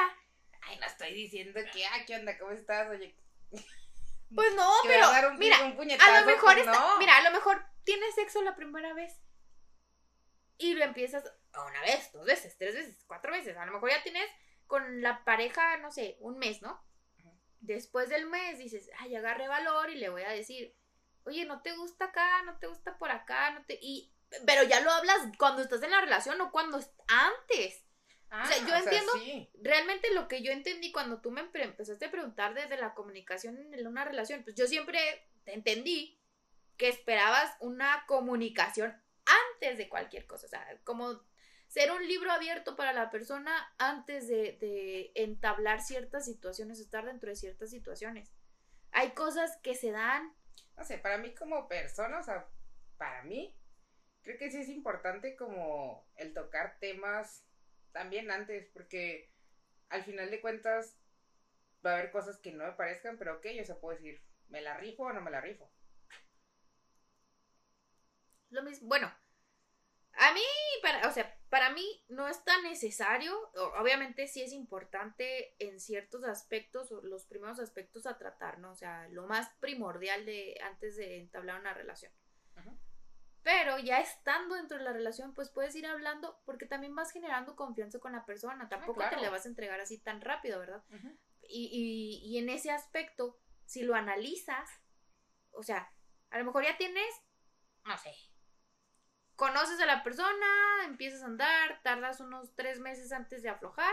[0.61, 2.35] Ay, no estoy diciendo que, ah, ¿qué onda?
[2.39, 2.89] ¿Cómo estás?
[2.89, 3.15] Oye.
[4.33, 6.67] Pues no, pero mira, a lo mejor pues
[6.99, 9.21] mira, a lo mejor tienes sexo la primera vez
[10.57, 13.57] y lo empiezas una vez, dos veces, tres veces, cuatro veces.
[13.57, 14.27] A lo mejor ya tienes
[14.67, 16.81] con la pareja, no sé, un mes, ¿no?
[17.59, 20.75] Después del mes dices, ay, agarre valor y le voy a decir,
[21.25, 23.77] oye, no te gusta acá, no te gusta por acá, no te.
[23.81, 24.13] Y,
[24.45, 27.83] pero ya lo hablas cuando estás en la relación o cuando antes.
[28.31, 29.11] o sea, ah, yo entiendo,
[29.61, 33.87] realmente lo que yo entendí cuando tú me empezaste a preguntar desde la comunicación en
[33.87, 34.99] una relación, pues yo siempre
[35.43, 36.20] te entendí
[36.77, 41.21] que esperabas una comunicación antes de cualquier cosa, o sea, como
[41.67, 47.35] ser un libro abierto para la persona antes de, entablar ciertas situaciones, estar dentro de
[47.35, 48.31] ciertas situaciones.
[48.91, 50.33] Hay cosas que se dan
[50.81, 52.47] no sé, para mí como persona, o sea,
[52.97, 53.55] para mí,
[54.23, 57.45] creo que sí es importante como el tocar temas
[57.91, 59.31] también antes, porque
[59.89, 60.97] al final de cuentas
[61.85, 64.61] va a haber cosas que no me parezcan, pero ok, yo se puedo decir, ¿me
[64.61, 65.71] la rifo o no me la rifo?
[68.51, 69.11] Lo mismo, bueno,
[70.13, 70.41] a mí,
[70.81, 73.33] para, o sea, para mí no es tan necesario,
[73.79, 78.71] obviamente sí es importante en ciertos aspectos, los primeros aspectos a tratar, ¿no?
[78.71, 82.11] O sea, lo más primordial de antes de entablar una relación.
[83.43, 87.55] Pero ya estando dentro de la relación, pues puedes ir hablando porque también vas generando
[87.55, 88.69] confianza con la persona.
[88.69, 90.83] Tampoco te le vas a entregar así tan rápido, ¿verdad?
[91.41, 94.69] y, y, y en ese aspecto, si lo analizas,
[95.51, 95.91] o sea,
[96.29, 97.13] a lo mejor ya tienes,
[97.83, 98.13] no sé,
[99.41, 103.91] conoces a la persona, empiezas a andar, tardas unos tres meses antes de aflojar,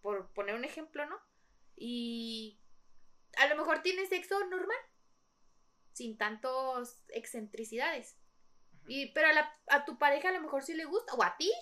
[0.00, 1.20] por poner un ejemplo, ¿no?
[1.74, 2.60] Y
[3.36, 4.78] a lo mejor tienes sexo normal,
[5.92, 8.16] sin tantos excentricidades.
[8.86, 9.26] Y, pero
[9.70, 11.52] a, tu pareja a lo mejor sí le gusta, o a ti.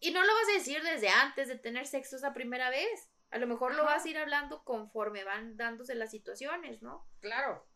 [0.00, 3.10] Y no lo vas a decir desde antes de tener sexo esa primera vez.
[3.30, 7.08] A lo mejor lo vas a ir hablando conforme van dándose las situaciones, ¿no?
[7.20, 7.66] Claro.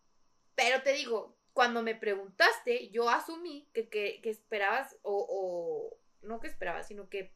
[0.55, 6.49] Pero te digo, cuando me preguntaste, yo asumí que, que, esperabas, o, o, no que
[6.49, 7.35] esperabas, sino que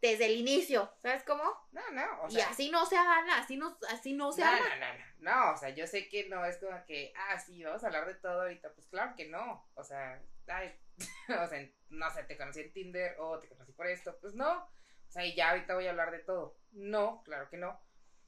[0.00, 1.42] desde el inicio, ¿sabes cómo?
[1.72, 2.40] No, no, o sea.
[2.40, 5.52] Y así no se haga, así no, así no se no, No, no, no, no,
[5.52, 8.14] o sea, yo sé que no es como que, ah, sí, vamos a hablar de
[8.14, 10.78] todo ahorita, pues claro que no, o sea, ay,
[11.28, 14.58] o sea, no sé, te conocí en Tinder o te conocí por esto, pues no,
[14.58, 17.80] o sea, y ya ahorita voy a hablar de todo, no, claro que no,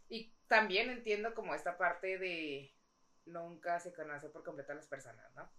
[0.09, 2.75] y también entiendo como esta parte de,
[3.31, 5.51] nunca se conoce por completo a las personas, ¿no?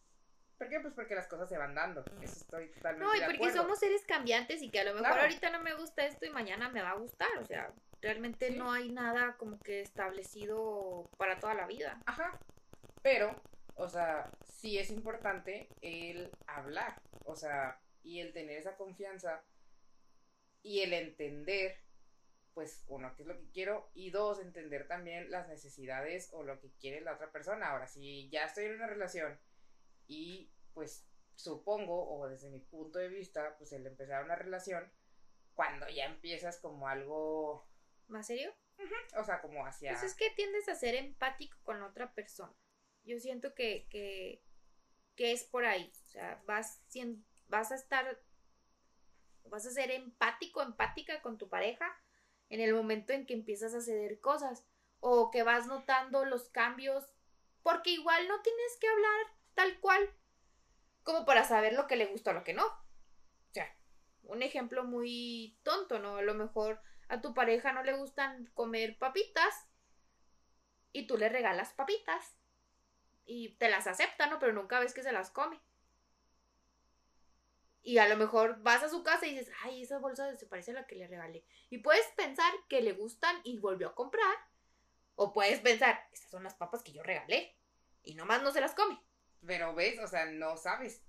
[0.57, 0.79] ¿Por qué?
[0.79, 2.05] Pues porque las cosas se van dando.
[2.21, 5.49] Eso estoy totalmente No, y porque somos seres cambiantes y que a lo mejor ahorita
[5.49, 7.35] no me gusta esto y mañana me va a gustar.
[7.39, 11.99] O sea, realmente no hay nada como que establecido para toda la vida.
[12.05, 12.39] Ajá.
[13.01, 13.35] Pero,
[13.73, 17.01] o sea, sí es importante el hablar.
[17.25, 19.41] O sea, y el tener esa confianza
[20.61, 21.75] y el entender
[22.53, 26.59] pues uno, qué es lo que quiero y dos, entender también las necesidades o lo
[26.59, 27.69] que quiere la otra persona.
[27.69, 29.39] Ahora, si ya estoy en una relación
[30.07, 34.91] y pues supongo, o desde mi punto de vista, pues el empezar una relación,
[35.53, 37.67] cuando ya empiezas como algo...
[38.07, 38.53] ¿Más serio?
[39.17, 39.91] O sea, como hacia...
[39.91, 42.53] Pues es que tiendes a ser empático con la otra persona.
[43.03, 44.43] Yo siento que, que,
[45.15, 45.91] que es por ahí.
[46.05, 46.81] O sea, vas,
[47.47, 48.19] vas a estar...
[49.45, 51.97] Vas a ser empático, empática con tu pareja
[52.51, 54.65] en el momento en que empiezas a ceder cosas
[54.99, 57.03] o que vas notando los cambios,
[57.63, 60.13] porque igual no tienes que hablar tal cual
[61.03, 62.65] como para saber lo que le gusta o lo que no.
[62.65, 63.73] O sea,
[64.23, 66.17] un ejemplo muy tonto, ¿no?
[66.17, 69.67] A lo mejor a tu pareja no le gustan comer papitas
[70.91, 72.37] y tú le regalas papitas
[73.25, 74.39] y te las acepta, ¿no?
[74.39, 75.59] Pero nunca ves que se las come.
[77.83, 80.71] Y a lo mejor vas a su casa y dices, ay, esa bolsa se parece
[80.71, 81.43] a la que le regalé.
[81.69, 84.35] Y puedes pensar que le gustan y volvió a comprar.
[85.15, 87.55] O puedes pensar, estas son las papas que yo regalé.
[88.03, 88.99] Y nomás no se las come.
[89.45, 91.03] Pero ves, o sea, no sabes.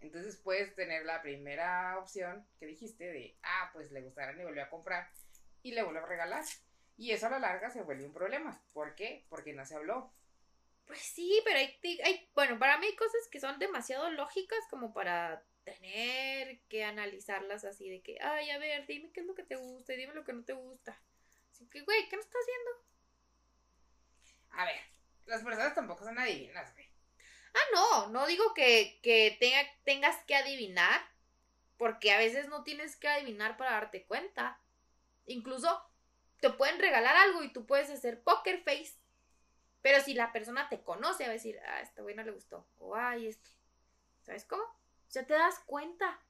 [0.00, 4.62] Entonces puedes tener la primera opción que dijiste de, ah, pues le gustaron y volvió
[4.62, 5.10] a comprar.
[5.62, 6.44] Y le volvió a regalar.
[6.96, 8.62] Y eso a la larga se vuelve un problema.
[8.74, 9.24] ¿Por qué?
[9.30, 10.12] Porque no se habló.
[10.86, 14.92] Pues sí, pero hay, hay, bueno, para mí hay cosas que son demasiado lógicas como
[14.92, 19.42] para tener que analizarlas así de que, ay, a ver, dime qué es lo que
[19.42, 20.98] te gusta y dime lo que no te gusta.
[21.50, 22.70] Así que, güey, ¿qué no estás haciendo?
[24.50, 24.80] A ver,
[25.26, 26.88] las personas tampoco son adivinas, güey.
[27.54, 31.00] Ah, no, no digo que, que tenga, tengas que adivinar,
[31.76, 34.60] porque a veces no tienes que adivinar para darte cuenta.
[35.26, 35.82] Incluso
[36.40, 38.96] te pueden regalar algo y tú puedes hacer poker face.
[39.82, 42.66] Pero si la persona te conoce, va a decir, ah, esta güey no le gustó.
[42.78, 43.50] O, ay, esto.
[44.22, 44.64] ¿Sabes cómo?
[45.14, 46.20] Sea, te das cuenta.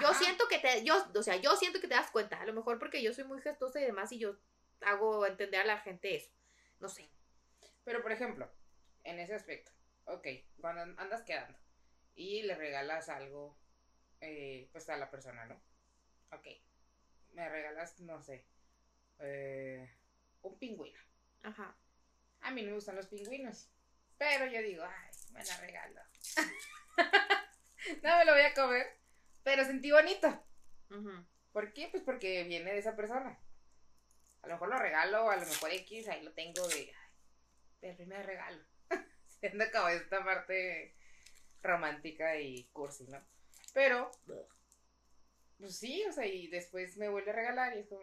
[0.00, 2.54] Yo siento que te, yo, o sea, yo siento que te das cuenta, a lo
[2.54, 4.38] mejor porque yo soy muy gestosa y demás y yo
[4.80, 6.30] hago entender a la gente eso,
[6.80, 7.10] no sé.
[7.84, 8.50] Pero por ejemplo,
[9.04, 9.70] en ese aspecto,
[10.06, 10.26] ok,
[10.60, 11.58] cuando andas quedando
[12.14, 13.58] y le regalas algo,
[14.22, 15.60] eh, pues a la persona, ¿no?
[16.30, 16.46] Ok,
[17.32, 18.46] me regalas, no sé,
[19.18, 19.94] eh,
[20.40, 21.00] un pingüino.
[21.42, 21.76] Ajá.
[22.40, 23.68] A mí no me gustan los pingüinos,
[24.16, 26.00] pero yo digo, ay, me la regalo.
[28.02, 28.86] no me lo voy a comer,
[29.42, 30.44] pero sentí bonito.
[31.52, 31.88] ¿Por qué?
[31.90, 33.38] Pues porque viene de esa persona.
[34.42, 36.92] A lo mejor lo regalo, a lo mejor X, ahí lo tengo de,
[37.80, 38.62] del primer regalo.
[39.40, 40.96] Siendo como esta parte
[41.62, 43.24] romántica y cursi, ¿no?
[43.72, 44.10] Pero
[45.58, 48.02] Pues sí, o sea, y después me vuelve a regalar y es como.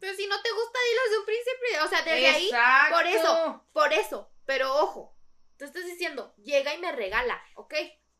[0.00, 1.84] Pero si no te gusta, dilo desde un principio.
[1.84, 2.50] O sea, desde ahí.
[2.92, 4.32] Por eso, por eso.
[4.46, 5.16] Pero ojo,
[5.58, 7.74] tú estás diciendo, llega y me regala, ¿ok?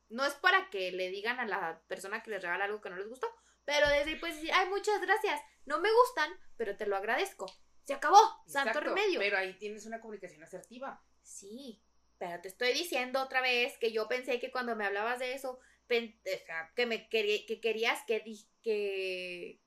[0.09, 2.97] No es para que le digan a la persona que les regala algo que no
[2.97, 3.29] les gustó,
[3.65, 7.47] pero desde ahí puedes decir, ay, muchas gracias, no me gustan, pero te lo agradezco.
[7.85, 9.19] Se acabó, santo remedio.
[9.19, 11.03] Pero ahí tienes una comunicación asertiva.
[11.23, 11.83] Sí,
[12.19, 15.59] pero te estoy diciendo otra vez que yo pensé que cuando me hablabas de eso,
[15.89, 18.23] que me quería, que querías que,
[18.63, 19.61] que,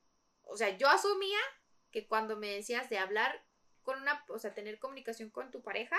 [0.43, 1.39] o sea, yo asumía
[1.89, 3.43] que cuando me decías de hablar
[3.81, 5.97] con una, o sea, tener comunicación con tu pareja,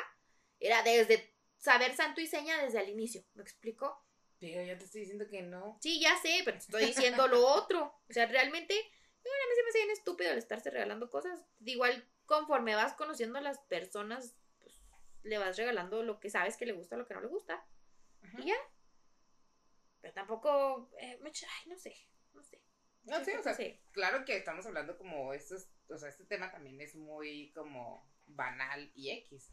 [0.60, 4.04] era desde saber santo y seña desde el inicio, ¿me explico?
[4.40, 5.78] Pero ya te estoy diciendo que no.
[5.80, 7.94] Sí, ya sé, pero te estoy diciendo lo otro.
[8.08, 8.74] O sea, realmente,
[9.22, 11.40] bueno, a mí se me hace bien estúpido el estarse regalando cosas.
[11.60, 14.74] Igual, conforme vas conociendo a las personas, pues
[15.22, 17.64] le vas regalando lo que sabes que le gusta, lo que no le gusta.
[18.38, 18.56] Y ya.
[20.00, 21.94] Pero tampoco, eh, ay, no sé,
[22.32, 22.60] no sé.
[23.04, 23.56] No, sé, o sea,
[23.92, 28.90] claro que estamos hablando como estos, o sea, este tema también es muy como banal
[28.96, 29.52] y X.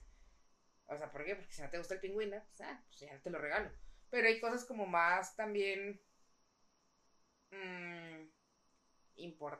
[0.89, 1.35] O sea, ¿por qué?
[1.35, 3.71] Porque si no te gusta el pingüino, pues, ah, pues ya te lo regalo.
[4.09, 6.01] Pero hay cosas como más también
[7.51, 8.29] mmm,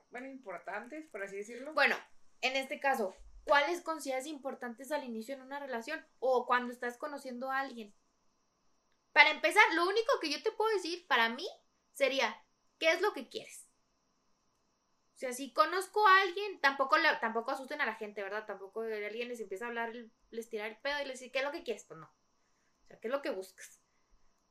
[0.10, 1.74] bueno, importantes, por así decirlo.
[1.74, 1.96] Bueno,
[2.42, 7.52] en este caso, ¿cuáles consideras importantes al inicio en una relación o cuando estás conociendo
[7.52, 7.94] a alguien?
[9.12, 11.48] Para empezar, lo único que yo te puedo decir para mí
[11.92, 12.44] sería,
[12.80, 13.69] ¿qué es lo que quieres?
[15.20, 18.46] O sea, si conozco a alguien, tampoco, tampoco asusten a la gente, ¿verdad?
[18.46, 19.92] Tampoco alguien les empieza a hablar,
[20.32, 21.84] les tira el pedo y les dice, ¿qué es lo que quieres?
[21.84, 22.06] Pues no.
[22.06, 23.82] O sea, ¿qué es lo que buscas?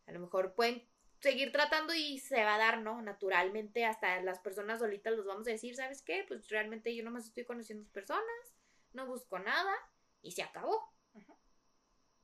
[0.05, 0.87] A lo mejor pueden
[1.21, 3.01] seguir tratando y se va a dar, ¿no?
[3.01, 6.27] Naturalmente, hasta las personas solitas los vamos a decir, ¿sabes qué?
[6.29, 8.55] Pues realmente yo nomás estoy conociendo personas,
[8.93, 9.75] no busco nada
[10.21, 10.93] y se acabó.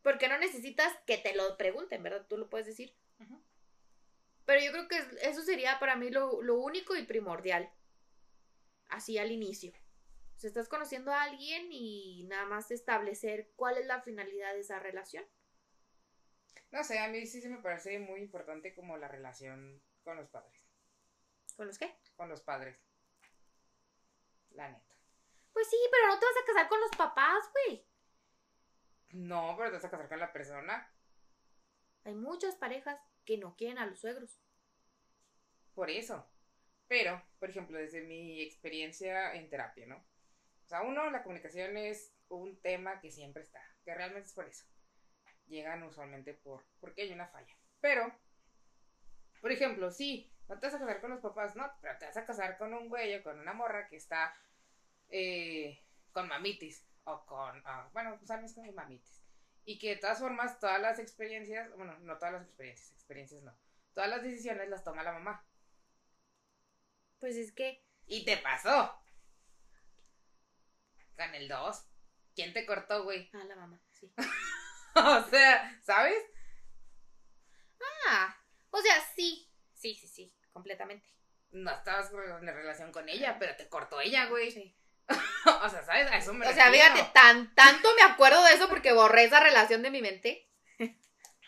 [0.03, 2.27] Porque no necesitas que te lo pregunten, ¿verdad?
[2.29, 2.95] Tú lo puedes decir.
[4.45, 7.73] Pero yo creo que eso sería para mí lo, lo único y primordial
[8.89, 9.73] así al inicio.
[10.43, 14.79] O estás conociendo a alguien y nada más establecer cuál es la finalidad de esa
[14.79, 15.25] relación.
[16.71, 20.29] No sé, a mí sí se me parece muy importante como la relación con los
[20.29, 20.61] padres.
[21.57, 21.97] ¿Con los qué?
[22.17, 22.77] Con los padres.
[24.51, 24.95] La neta.
[25.53, 27.87] Pues sí, pero no te vas a casar con los papás, güey.
[29.11, 30.93] No, pero te vas a casar con la persona.
[32.05, 34.41] Hay muchas parejas que no quieren a los suegros.
[35.75, 36.29] Por eso.
[36.89, 39.97] Pero, por ejemplo, desde mi experiencia en terapia, ¿no?
[39.97, 44.47] O sea, uno, la comunicación es un tema que siempre está, que realmente es por
[44.47, 44.65] eso.
[45.47, 47.55] Llegan usualmente por, porque hay una falla.
[47.81, 48.13] Pero,
[49.41, 52.17] por ejemplo, sí, no te vas a casar con los papás, no, pero te vas
[52.17, 54.35] a casar con un güey o con una morra que está
[55.09, 59.23] eh, con mamitis o con, ah, bueno, pues sabes con mamitis.
[59.67, 63.55] Y que de todas formas, todas las experiencias, bueno, no todas las experiencias, experiencias no,
[63.95, 65.45] todas las decisiones las toma la mamá.
[67.19, 67.85] Pues es que.
[68.07, 68.95] Y te pasó.
[71.17, 71.87] Con el 2.
[72.35, 73.31] ¿Quién te cortó, güey?
[73.33, 74.13] Ah, la mamá, sí.
[74.97, 76.23] o sea, ¿sabes?
[78.09, 78.37] Ah,
[78.71, 79.51] o sea, sí.
[79.75, 81.09] Sí, sí, sí, completamente.
[81.51, 84.51] No estabas en relación con ella, pero te cortó ella, güey.
[84.51, 84.77] Sí.
[85.09, 86.11] o sea, ¿sabes?
[86.11, 89.41] A eso me O sea, fíjate, tan, tanto me acuerdo de eso porque borré esa
[89.41, 90.51] relación de mi mente.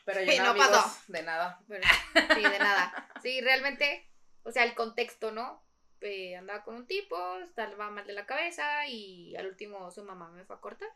[0.04, 0.98] Pero yo no, pasó.
[1.08, 1.58] De nada.
[1.66, 3.10] sí, de nada.
[3.22, 4.08] Sí, realmente,
[4.46, 5.60] o sea, el contexto, ¿no?
[6.00, 10.30] Eh, andaba con un tipo, estaba mal de la cabeza y al último su mamá
[10.30, 10.88] me fue a cortar.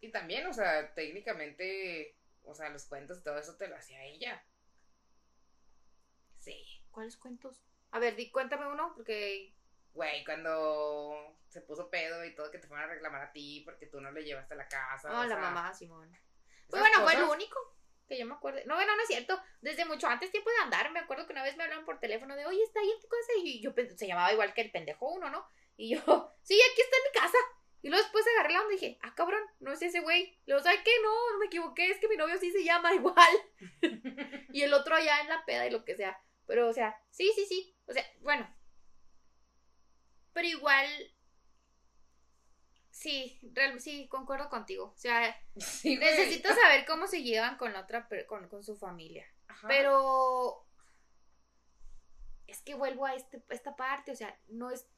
[0.00, 4.04] Y también, o sea, técnicamente, o sea, los cuentos y todo eso te lo hacía
[4.04, 4.44] ella.
[6.38, 6.84] Sí.
[6.90, 7.64] ¿Cuáles cuentos?
[7.90, 9.54] A ver, di, cuéntame uno, porque...
[9.94, 13.86] Güey, cuando se puso pedo y todo, que te fueron a reclamar a ti porque
[13.86, 15.08] tú no le llevaste a la casa.
[15.08, 16.16] No, la mamá, Simón.
[16.68, 17.77] Pues bueno, fue lo único
[18.08, 18.60] que yo me acuerdo.
[18.66, 19.40] No, bueno, no es cierto.
[19.60, 22.34] Desde mucho antes tiempo de andar, me acuerdo que una vez me hablaron por teléfono
[22.34, 23.32] de, oye, está ahí en tu casa.
[23.44, 25.46] Y yo se llamaba igual que el pendejo uno, ¿no?
[25.76, 26.00] Y yo,
[26.42, 27.38] sí, aquí está en mi casa.
[27.80, 30.36] Y luego después agarré la onda y dije, ah, cabrón, no es ese güey.
[30.46, 30.90] Luego, ¿sabes qué?
[31.02, 33.14] No, no me equivoqué, es que mi novio sí se llama igual.
[34.52, 36.20] y el otro allá en la peda y lo que sea.
[36.46, 37.76] Pero, o sea, sí, sí, sí.
[37.86, 38.52] O sea, bueno.
[40.32, 40.86] Pero igual,
[42.98, 44.86] Sí, real, sí, concuerdo contigo.
[44.86, 49.24] O sea, necesito saber cómo se llevan con la otra, con, con su familia.
[49.68, 50.66] Pero
[52.48, 54.88] es que vuelvo a este, esta parte, o sea, no es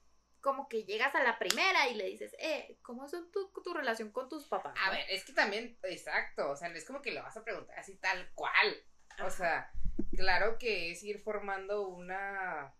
[0.41, 4.11] como que llegas a la primera y le dices, eh, ¿cómo es tu, tu relación
[4.11, 4.75] con tus papás?
[4.83, 7.45] A ver, es que también, exacto, o sea, no es como que lo vas a
[7.45, 8.83] preguntar así tal cual.
[9.23, 9.71] O sea,
[10.17, 12.75] claro que es ir formando una,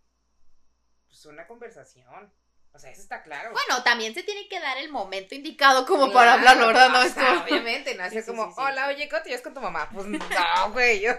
[1.07, 2.33] pues una conversación.
[2.73, 3.53] O sea, eso está claro.
[3.53, 6.89] Bueno, también se tiene que dar el momento indicado como para hablarlo, ¿verdad?
[6.89, 9.91] No, es obviamente, no es como, hola, oye, ¿cómo te llevas con tu mamá?
[9.93, 10.19] Pues no,
[10.73, 11.07] güey.
[11.07, 11.15] o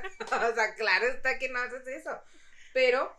[0.55, 2.21] sea, claro está que no haces eso.
[2.73, 3.15] Pero,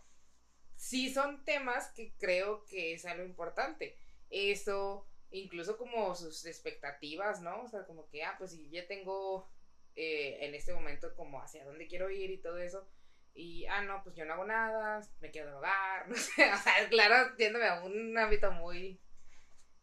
[0.75, 3.97] sí son temas que creo que es algo importante.
[4.29, 7.61] Eso, incluso como sus expectativas, ¿no?
[7.61, 9.47] O sea, como que, ah, pues si ya tengo
[9.95, 12.87] eh, en este momento como hacia dónde quiero ir y todo eso.
[13.33, 16.89] Y, ah, no, pues yo no hago nada, me quiero drogar, no sé, o sea,
[16.89, 19.01] claro, tiéndome a un ámbito muy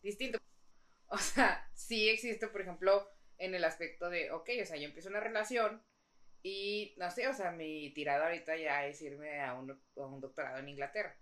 [0.02, 0.38] distinto.
[1.08, 5.08] O sea, sí existe, por ejemplo, en el aspecto de, ok, o sea, yo empiezo
[5.08, 5.82] una relación
[6.42, 10.20] y, no sé, o sea, mi tirada ahorita ya es irme a un, a un
[10.20, 11.18] doctorado en Inglaterra.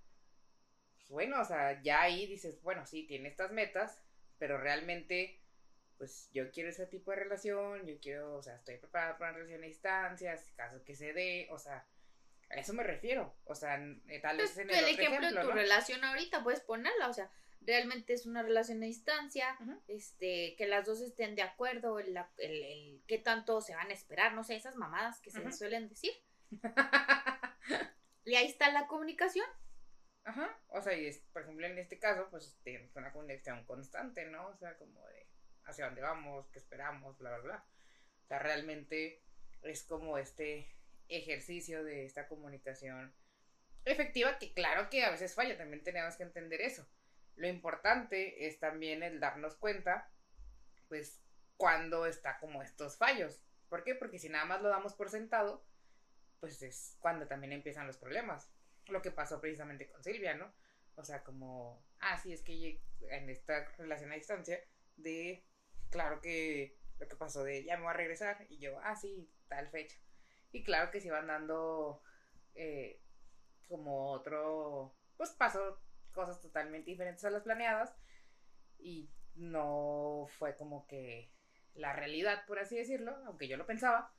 [0.97, 4.05] Pues bueno, o sea, ya ahí dices, bueno, sí, tiene estas metas,
[4.39, 5.41] pero realmente
[5.99, 9.39] pues yo quiero ese tipo de relación, yo quiero, o sea, estoy preparada para una
[9.39, 11.85] relación a distancias, caso que se dé, o sea,
[12.51, 15.51] a eso me refiero, o sea, eh, tal vez pues, en el, ejemplo, de tu
[15.51, 17.31] relación ahorita puedes ponerla, o sea,
[17.61, 22.63] realmente es una relación a distancia, este, que las dos estén de acuerdo, el, el,
[22.63, 26.13] el, qué tanto se van a esperar, no sé, esas mamadas que se suelen decir.
[28.25, 29.47] y ahí está la comunicación.
[30.25, 34.27] Ajá, o sea, y es, por ejemplo, en este caso, pues tienes una conexión constante,
[34.27, 34.49] ¿no?
[34.49, 35.27] O sea, como de
[35.65, 37.65] hacia dónde vamos, qué esperamos, bla, bla, bla.
[38.25, 39.23] O sea, realmente
[39.63, 40.78] es como este
[41.09, 43.15] ejercicio de esta comunicación
[43.85, 46.87] efectiva que claro que a veces falla, también tenemos que entender eso.
[47.37, 50.11] Lo importante es también el darnos cuenta,
[50.89, 51.23] pues,
[51.57, 53.45] cuando está como estos fallos.
[53.69, 53.95] ¿Por qué?
[53.95, 55.65] Porque si nada más lo damos por sentado,
[56.41, 58.51] pues es cuando también empiezan los problemas.
[58.87, 60.53] Lo que pasó precisamente con Silvia, ¿no?
[60.95, 62.81] O sea, como, ah, sí, es que
[63.11, 64.61] en esta relación a distancia,
[64.97, 65.45] de
[65.91, 69.31] claro que lo que pasó de ya me voy a regresar y yo, ah, sí,
[69.49, 69.97] tal fecha.
[70.53, 72.03] Y claro que se iban dando
[72.55, 73.01] eh,
[73.69, 75.81] como otro, pues pasó
[76.13, 77.95] cosas totalmente diferentes a las planeadas.
[78.79, 81.31] Y no fue como que
[81.75, 84.13] la realidad, por así decirlo, aunque yo lo pensaba,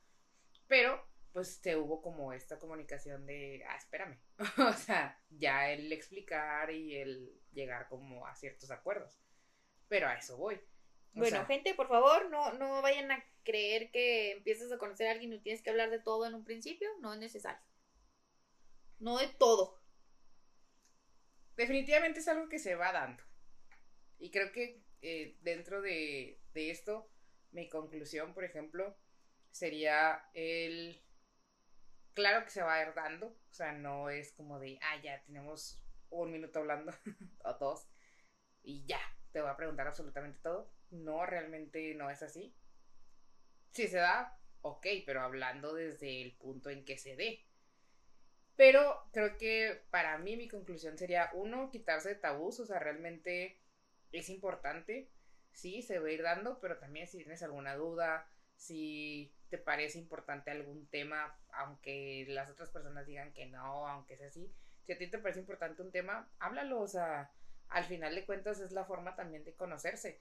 [0.66, 4.18] pero pues se hubo como esta comunicación de, ah, espérame,
[4.58, 9.20] o sea, ya el explicar y el llegar como a ciertos acuerdos,
[9.88, 10.60] pero a eso voy
[11.12, 15.32] bueno, gente, por favor, no, no vayan a creer que empiezas a conocer a alguien
[15.32, 16.88] y tienes que hablar de todo en un principio.
[17.00, 17.62] No es necesario.
[18.98, 19.80] No de todo.
[21.56, 23.22] Definitivamente es algo que se va dando.
[24.18, 27.10] Y creo que eh, dentro de, de esto,
[27.50, 28.96] mi conclusión, por ejemplo,
[29.50, 31.02] sería el...
[32.14, 33.28] Claro que se va a ir dando.
[33.28, 36.92] O sea, no es como de, ah, ya tenemos un minuto hablando
[37.44, 37.88] o dos.
[38.62, 39.00] Y ya,
[39.32, 42.54] te voy a preguntar absolutamente todo no, realmente no es así.
[43.72, 47.44] Si se da, ok, pero hablando desde el punto en que se dé.
[48.56, 53.58] Pero creo que para mí mi conclusión sería, uno, quitarse de tabús, o sea, realmente
[54.12, 55.08] es importante,
[55.52, 59.98] sí, se va a ir dando, pero también si tienes alguna duda, si te parece
[59.98, 64.52] importante algún tema, aunque las otras personas digan que no, aunque sea así,
[64.84, 67.32] si a ti te parece importante un tema, háblalo, o sea,
[67.68, 70.20] al final de cuentas es la forma también de conocerse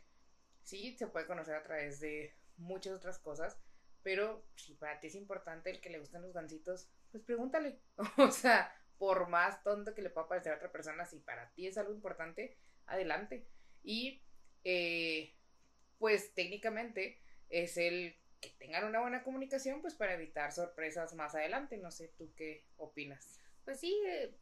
[0.70, 3.58] sí, se puede conocer a través de muchas otras cosas,
[4.04, 7.80] pero si para ti es importante el que le gusten los gancitos, pues pregúntale.
[8.18, 11.68] o sea, por más tonto que le pueda parecer a otra persona, si para ti
[11.68, 13.48] es algo importante, adelante.
[13.84, 14.22] Y
[14.64, 15.36] eh,
[15.98, 21.78] pues técnicamente es el que tengan una buena comunicación, pues para evitar sorpresas más adelante.
[21.78, 23.40] No sé, ¿tú qué opinas?
[23.66, 24.34] Pues sí, eh,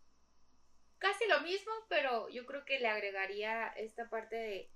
[0.99, 4.71] casi lo mismo, pero yo creo que le agregaría esta parte de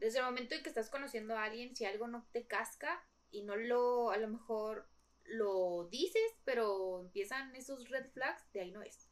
[0.00, 3.42] desde el momento en que estás conociendo a alguien, si algo no te casca y
[3.42, 4.88] no lo, a lo mejor
[5.24, 9.08] lo dices, pero empiezan esos red flags, de ahí no es.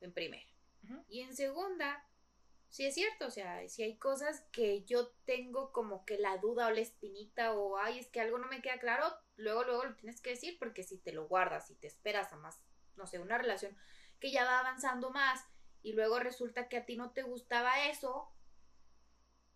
[0.00, 0.46] En primera.
[1.08, 2.08] Y en segunda,
[2.70, 6.68] sí es cierto, o sea, si hay cosas que yo tengo como que la duda
[6.68, 9.96] o la espinita o, ay, es que algo no me queda claro, luego, luego lo
[9.96, 12.62] tienes que decir porque si te lo guardas y te esperas a más,
[12.96, 13.76] no sé, una relación
[14.20, 15.44] que ya va avanzando más
[15.82, 18.32] y luego resulta que a ti no te gustaba eso,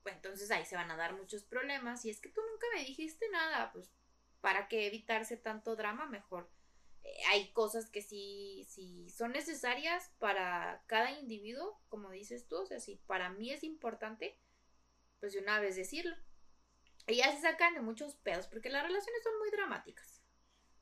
[0.06, 2.04] entonces ahí se van a dar muchos problemas.
[2.04, 3.90] Y es que tú nunca me dijiste nada, pues
[4.40, 6.50] para que evitarse tanto drama, mejor.
[7.02, 12.66] Eh, hay cosas que sí, sí son necesarias para cada individuo, como dices tú, o
[12.66, 14.38] sea, si para mí es importante,
[15.20, 16.14] pues de una vez decirlo.
[17.06, 20.22] Y ya se sacan de muchos pedos, porque las relaciones son muy dramáticas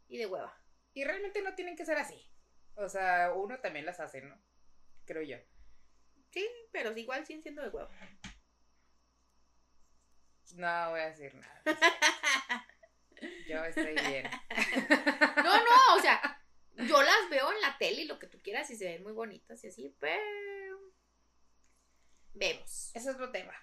[0.08, 0.56] y de hueva.
[0.92, 2.28] Y realmente no tienen que ser así.
[2.74, 4.36] O sea, uno también las hace, ¿no?
[5.04, 5.36] Creo yo.
[6.30, 7.90] Sí, pero igual siguen siendo de hueva.
[10.52, 11.62] No voy a decir nada.
[13.48, 14.28] Yo estoy bien.
[15.36, 16.42] No, no, o sea,
[16.76, 19.12] yo las veo en la tele y lo que tú quieras y se ven muy
[19.12, 20.92] bonitas y así, pero
[22.34, 22.90] vemos.
[22.94, 23.54] Ese es otro tema,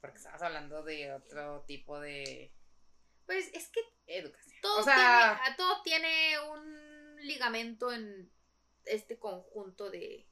[0.00, 2.54] porque estamos hablando de otro tipo de...
[3.26, 3.80] Pues es que...
[4.06, 4.60] Educación.
[4.62, 8.32] Todo, tiene, todo tiene un ligamento en
[8.84, 10.26] este conjunto de...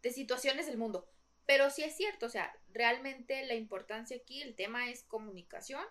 [0.00, 1.11] de situaciones del mundo.
[1.46, 5.84] Pero sí es cierto, o sea, realmente la importancia aquí, el tema es comunicación.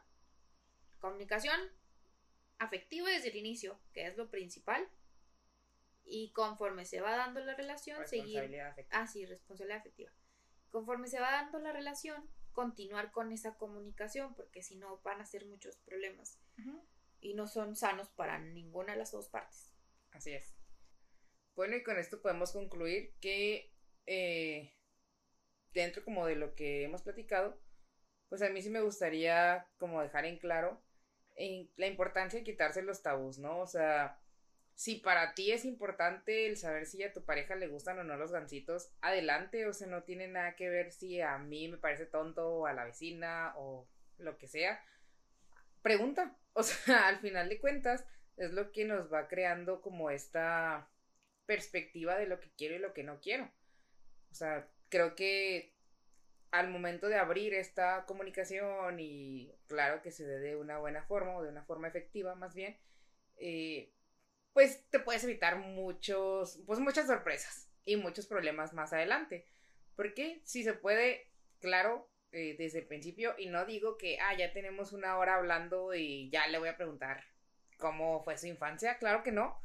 [1.00, 1.60] Comunicación
[2.58, 4.88] afectiva desde el inicio, que es lo principal.
[6.04, 8.40] Y conforme se va dando la relación, seguir.
[8.40, 9.00] Afectiva.
[9.00, 10.12] Ah, sí, responsabilidad afectiva.
[10.72, 15.26] Conforme se va dando la relación, continuar con esa comunicación, porque si no van a
[15.26, 16.40] ser muchos problemas.
[17.20, 19.72] Y no son sanos para ninguna de las dos partes.
[20.12, 20.56] Así es.
[21.56, 23.72] Bueno, y con esto podemos concluir que
[24.08, 24.74] eh,
[25.74, 27.60] dentro como de lo que hemos platicado,
[28.30, 30.82] pues a mí sí me gustaría como dejar en claro
[31.76, 33.60] la importancia de quitarse los tabús, ¿no?
[33.60, 34.20] O sea,
[34.76, 38.16] si para ti es importante el saber si a tu pareja le gustan o no
[38.18, 42.06] los gancitos, adelante, o sea, no tiene nada que ver si a mí me parece
[42.06, 44.84] tonto o a la vecina o lo que sea.
[45.82, 48.06] Pregunta, o sea, al final de cuentas
[48.38, 50.90] es lo que nos va creando como esta
[51.46, 53.52] perspectiva de lo que quiero y lo que no quiero.
[54.32, 55.74] O sea, creo que
[56.52, 61.38] al momento de abrir esta comunicación y claro que se dé de una buena forma
[61.38, 62.78] o de una forma efectiva más bien,
[63.38, 63.94] eh,
[64.54, 69.48] pues te puedes evitar muchos, pues muchas sorpresas y muchos problemas más adelante.
[69.96, 71.32] Porque si se puede,
[71.62, 75.94] claro, eh, desde el principio, y no digo que, ah, ya tenemos una hora hablando
[75.94, 77.24] y ya le voy a preguntar
[77.78, 79.58] cómo fue su infancia, claro que no.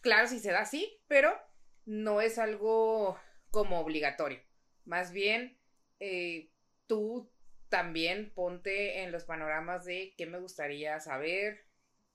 [0.00, 1.36] Claro, si se da así, pero
[1.84, 3.18] no es algo
[3.52, 4.40] como obligatorio.
[4.84, 5.56] Más bien,
[6.00, 6.50] eh,
[6.88, 7.30] tú
[7.68, 11.64] también ponte en los panoramas de qué me gustaría saber,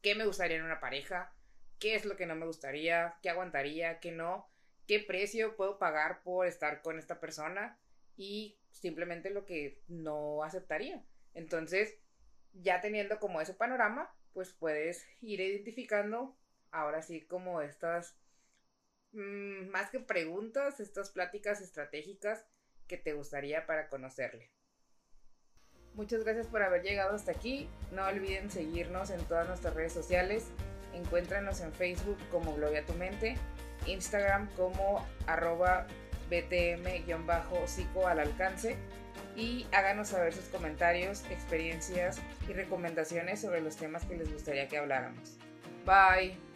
[0.01, 1.33] qué me gustaría en una pareja,
[1.79, 4.49] qué es lo que no me gustaría, qué aguantaría, qué no,
[4.87, 7.79] qué precio puedo pagar por estar con esta persona
[8.17, 11.03] y simplemente lo que no aceptaría.
[11.35, 11.99] Entonces,
[12.53, 16.35] ya teniendo como ese panorama, pues puedes ir identificando
[16.71, 18.17] ahora sí como estas
[19.11, 22.45] Mm, más que preguntas, estas pláticas estratégicas
[22.87, 24.49] que te gustaría para conocerle.
[25.93, 27.67] Muchas gracias por haber llegado hasta aquí.
[27.91, 30.45] No olviden seguirnos en todas nuestras redes sociales.
[30.93, 33.35] Encuéntranos en Facebook como Gloria Tu Mente,
[33.87, 35.87] Instagram como arroba
[36.29, 38.77] btm-psico al alcance
[39.35, 44.77] y háganos saber sus comentarios, experiencias y recomendaciones sobre los temas que les gustaría que
[44.77, 45.37] habláramos.
[45.85, 46.46] Bye.